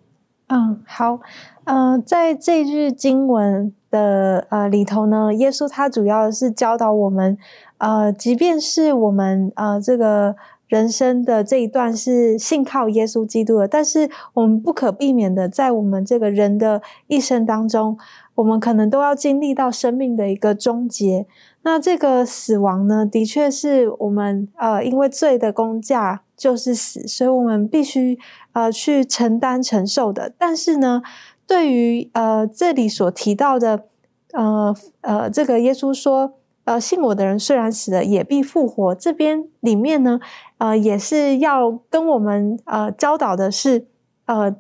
[0.49, 1.19] 嗯，好，
[1.65, 7.37] 嗯，在这句经文的呃里头呢，耶稣他主要是教导我们，
[7.79, 10.37] 呃，即便是我们呃这个
[10.69, 17.99] 人生的这一段是信靠耶稣基督的，但是我们不可避免的在我们这个人的一生当中，
[18.35, 21.27] 我们可能都要经历到生命的一个终结。
[21.63, 28.19] 那这个死亡呢，的确是我们呃因为罪的工价就是死，所以我们必须。
[28.57, 31.03] 呃，去承担承受的，但是呢，
[31.47, 33.85] 对于呃这里所提到的，
[34.33, 36.33] 呃呃，这个耶稣说，
[36.65, 38.95] 呃，信我的人虽然死了，也必复活。
[38.95, 40.19] 这边里面呢，
[40.59, 43.87] 呃，也是要跟我们呃教导的是，
[44.27, 44.55] 呃，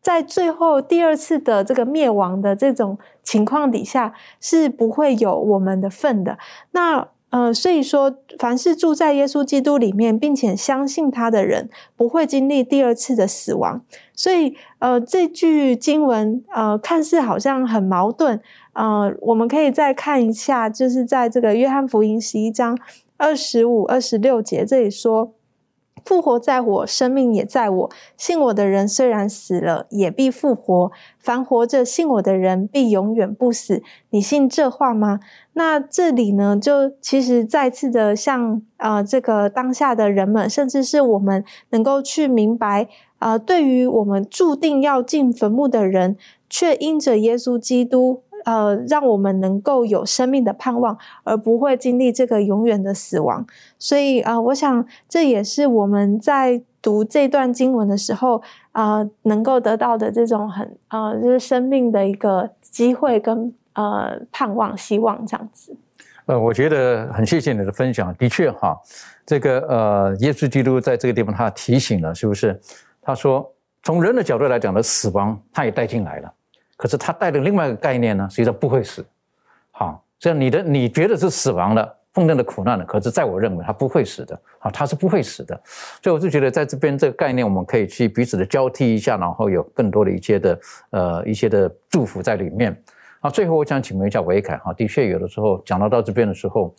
[0.00, 6.38] 在最后第二次的这个灭亡的这种情况底下，是不会有我们的份的。
[6.72, 7.08] 那。
[7.30, 13.82] 呃，所以说，凡是住在耶稣基督里面，并且相信他的人，不会经历第二次的死亡。
[14.14, 18.40] 所以，呃，这句经文，呃，看似好像很矛盾。
[18.72, 22.78] 呃，我们可以再看一下，就是在这个约翰福音十一章
[23.18, 25.34] 二十五、二十六节这里说。
[26.04, 27.90] 复活在我，生命也在我。
[28.16, 33.82] 信我的人虽然死了，也必复活；凡活着信我的人，必永远不死。
[34.10, 35.20] 你信这话吗？
[35.54, 42.88] 那这里呢，就其实再次的向啊，这个当下的人们，甚至是我们，能够去明白
[43.18, 46.16] 啊，对于我们注定要进坟墓的人，
[46.48, 48.22] 却因着耶稣基督。
[48.48, 53.46] 呃，让我们能够有生命的盼望，而不会经历这个永远的死亡。
[53.78, 58.42] 所以啊，我想这也是我们在读这段经文的时候
[58.72, 65.76] 啊，能够得到的这种很呃，就是生命的一个机会跟呃盼望、希望这样子。
[66.24, 68.14] 呃，我觉得很谢谢你的分享。
[68.14, 68.74] 的确哈，
[69.26, 72.58] 这个呃，耶稣基督在这个地方他提醒了，是不是？
[73.02, 73.46] 他说，
[73.82, 76.32] 从人的角度来讲的死亡，他也带进来了。
[76.78, 79.04] 可是他带的另外一个概念呢，实际上不会死，
[79.72, 85.60] 好，这样你的你觉得是死亡了，碰到的苦难了，可是在我认为他不会死的，好，他是不会死的，
[86.00, 90.60] 所以我就觉得在这边这个概念，我们可以去彼此的交替一下，然后有更多的一些的
[90.90, 92.80] 呃一些的祝福在里面。
[93.20, 96.72] 好，最后我想请问一下维凯，哈，的确有的时候讲到到这边的时候，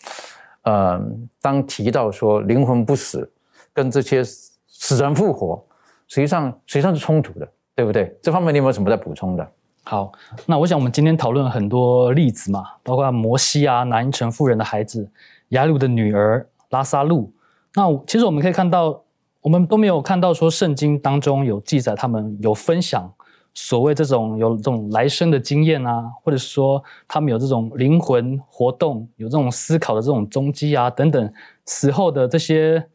[0.61, 0.97] 呃，
[1.41, 3.29] 当提到说灵魂不死
[3.73, 5.61] 跟这些死人复活，
[6.07, 8.17] 实际上实际上是冲突的，对不对？
[8.21, 9.51] 这方面你有没有什么在补充的？
[9.83, 10.11] 好，
[10.45, 15.09] 那我想我们今天讨论很多例子嘛，包括摩西啊、南城妇人的孩子、
[15.47, 17.33] 雅鲁的女儿拉萨路。
[17.73, 19.01] 那其实我们可以看到，
[19.41, 23.11] 我们都没有看到说圣经当中有记载他们有分享
[23.55, 31.33] 所谓这种有这种来生的经验啊，或者说他们有这种灵魂活动、有这种思考的这种踪迹啊等等，
[31.65, 32.85] 死后的这些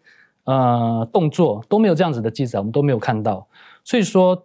[0.44, 3.48] 呃动作都没有这样子的记载，我们都没有看到。
[3.82, 4.40] 所以说。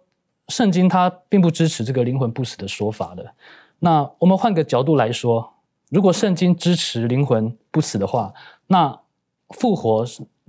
[0.50, 3.24] 圣经它并不支持这个灵魂不死的说法的。
[3.78, 5.54] 那我们换个角度来说，
[5.88, 8.34] 如果圣经支持灵魂不死的话，
[8.66, 9.00] 那
[9.50, 10.04] 复活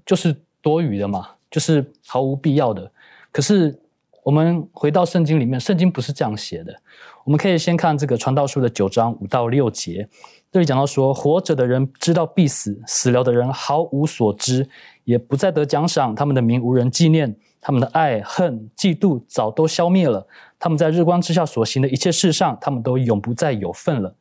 [0.06, 2.92] 就是多余的嘛，就是毫无必要的。
[3.32, 3.80] 可是
[4.24, 6.76] 我们回到圣经里面，圣经不是这样写的。
[7.24, 10.10] 我们可以先看这个传道书的九章五到六节，
[10.52, 14.68] 这里讲到说，活着的人知道必死，死了的人毫无所知，
[15.04, 17.36] 也不再得奖赏，他们的名无人纪念。
[17.62, 20.28] 他们的爱恨嫉妒早都消灭了，
[20.60, 24.14] 他们在日光之下所行的一切事上，他们都永不再有份了。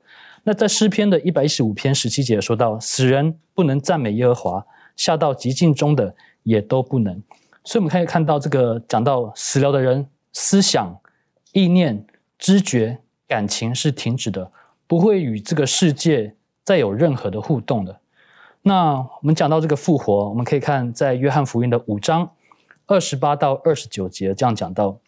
[0.45, 7.20] 那在诗篇的一百一十五篇十七节说到，死人不能赞美耶和华，下到极境中的也都不能。
[7.64, 10.97] 所以我们可以看到，这个讲到死了的人，思想、
[11.53, 12.07] 意念、
[12.38, 14.53] 知觉、感情是停止的，
[14.86, 16.36] 不会与这个世界。
[16.62, 18.01] 再有任何的互动的。
[18.62, 22.30] 那我们讲到这个复活，我们可以看在约翰福音的五章
[22.91, 24.99] 二十八到二十九节这样讲到：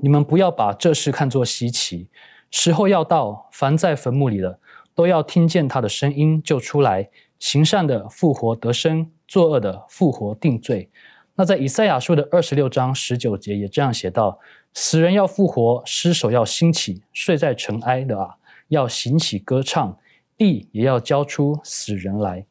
[0.00, 2.08] 你们不要把这事看作稀奇，
[2.50, 4.58] 时候要到，凡在坟墓里的
[4.92, 7.10] 都要听见他的声音，就出来。
[7.38, 10.90] 行善的复活得生，作恶的复活定罪。
[11.36, 14.40] 那在以赛亚书的二十六章十九节也这样写道：
[14.74, 18.34] 死人要复活，尸首要兴起，睡在尘埃的啊，
[18.66, 19.96] 要醒起歌唱，
[20.36, 22.44] 地也要交出死人来。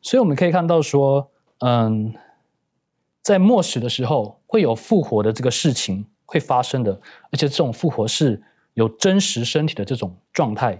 [0.00, 2.14] 所以我们可以看到说，嗯，
[3.26, 8.40] 在末世的时候会有复活的这个事情会发生的，而且这种复活是
[8.74, 10.78] 有真实身体的这种状态。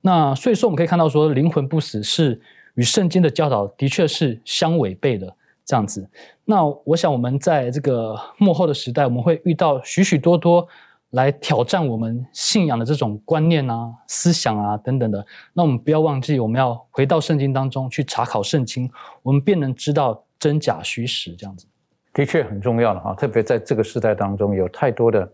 [0.00, 2.40] 那所以说，我们可以看到说，灵魂不死是
[2.76, 6.08] 与圣经的教导的确是相违背的这样子。
[6.46, 10.66] 那我想，我们在这个幕后的时代，我们会遇到许许多多。
[11.12, 15.26] 来挑战我们信仰的这种观念啊、思想啊等等的。
[15.54, 18.90] 那我们不要忘记，我们要回到圣经当中去查考圣经，
[19.22, 21.34] 我们便能知道真假虚实。
[21.34, 21.66] 这样子
[22.12, 25.30] 的确很重要了哈，特别在这个时代当中，有太多的。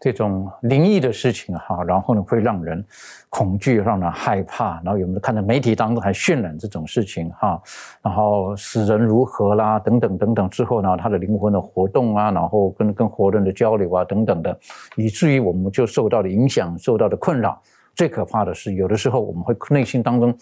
[0.00, 2.84] 这种灵异的事情哈，然后呢会让人
[3.30, 4.74] 恐惧，让人害怕。
[4.84, 7.58] 然后有没有看到媒体当中还渲染这种事情哈？
[8.02, 10.50] 然后死人如何啦，等等等等。
[10.50, 14.58] 之后呢，他的灵魂的活动啊，然后跟跟活人的交流啊，等等的，
[14.96, 17.58] 以至于我们就受到了影响，受到的困扰。
[17.94, 20.36] 最可怕的是，有的时候我们会内心当中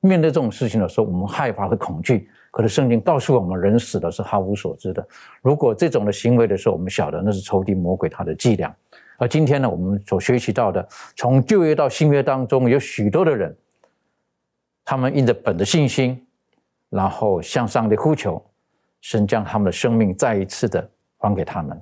[0.00, 2.30] 面对这种事情的时候，我们害怕和恐惧。
[2.52, 5.04] 可是圣经告诉我们，人死了是毫无所知的。
[5.40, 8.72] 如果这种的行为的时候，我们晓得那是仇敌魔鬼他的伎俩。
[9.16, 10.86] 而今天呢，我们所学习到的，
[11.16, 13.56] 从旧约到新约当中，有许多的人，
[14.84, 16.26] 他们因着本的信心，
[16.90, 18.44] 然后向上帝呼求，
[19.00, 20.86] 神将他们的生命再一次的
[21.16, 21.80] 还给他们。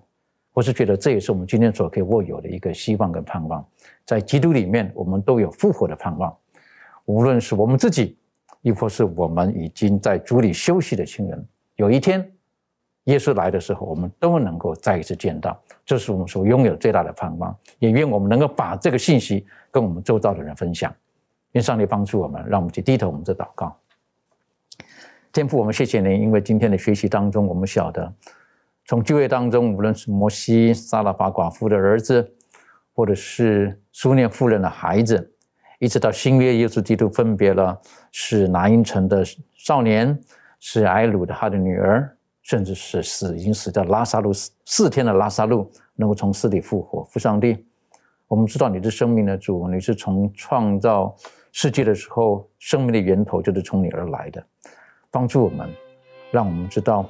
[0.53, 3.66] 我是觉得这也是我们今天所可以握有的一个希望跟盼望，
[4.05, 6.33] 在基督里面，我们都有复活的盼望。
[7.07, 8.16] 无论是我们自己，
[8.63, 11.47] 亦或是我们已经在主里休息的亲人，
[11.77, 12.31] 有一天。
[13.05, 17.57] 耶稣来的时候，我们都能够再一次见到，这是我们所拥有最大的盼望。
[17.79, 20.95] 也愿我们能够把这个信息跟我们周遭的人分享。
[21.53, 23.75] 愿上帝帮助我们，让我们去低头，我们这祷告。
[25.33, 28.13] 天父，我们谢谢您，因为今天的学习当中，我们晓得
[28.85, 32.35] 从就业当中，无论是摩西撒拉法寡妇的儿子，
[32.93, 35.33] 或者是苏念夫人的孩子，
[35.81, 37.76] 一直到新约耶稣基督分别了
[38.12, 39.24] 是拿因城的
[39.57, 40.16] 少年，
[40.61, 42.16] 是埃鲁的他的女儿。
[42.43, 47.64] 甚至是死已经死掉拉萨路四四天的拉萨路能够从死里复活，父上帝，
[48.26, 51.14] 我们知道你是生命的主，你是从创造
[51.53, 54.43] 世界的时候生命的源头就是从你而来的，
[55.12, 55.68] 帮助我们，
[56.33, 57.07] 让我们知道，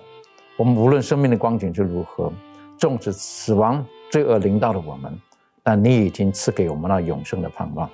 [0.59, 2.31] 我们无论生命的光景是如何，
[2.77, 5.17] 纵使死亡罪恶临到了我们，
[5.63, 7.89] 但你已经赐给我们那永生的盼望，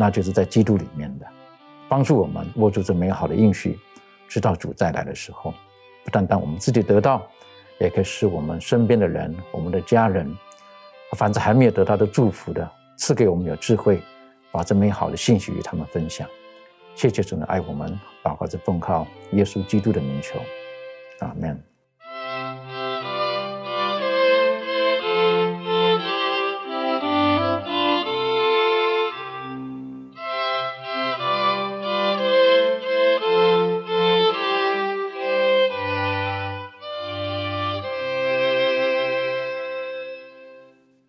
[0.00, 1.26] 那就是在基督里面的，
[1.86, 3.78] 帮助我们握住这美好的应许，
[4.26, 5.52] 直到主再来的时候。
[6.02, 7.20] 不单单我们自己得到，
[7.78, 10.34] 也可以使我们身边的人、我们的家人，
[11.18, 14.00] 凡是还没有得到的祝福的，赐给我们有智慧，
[14.50, 16.26] 把这美好的信息与他们分享。
[16.94, 20.40] 谢谢主的爱我们，祷告着奉靠耶稣基督的名求，
[21.18, 21.69] 阿门。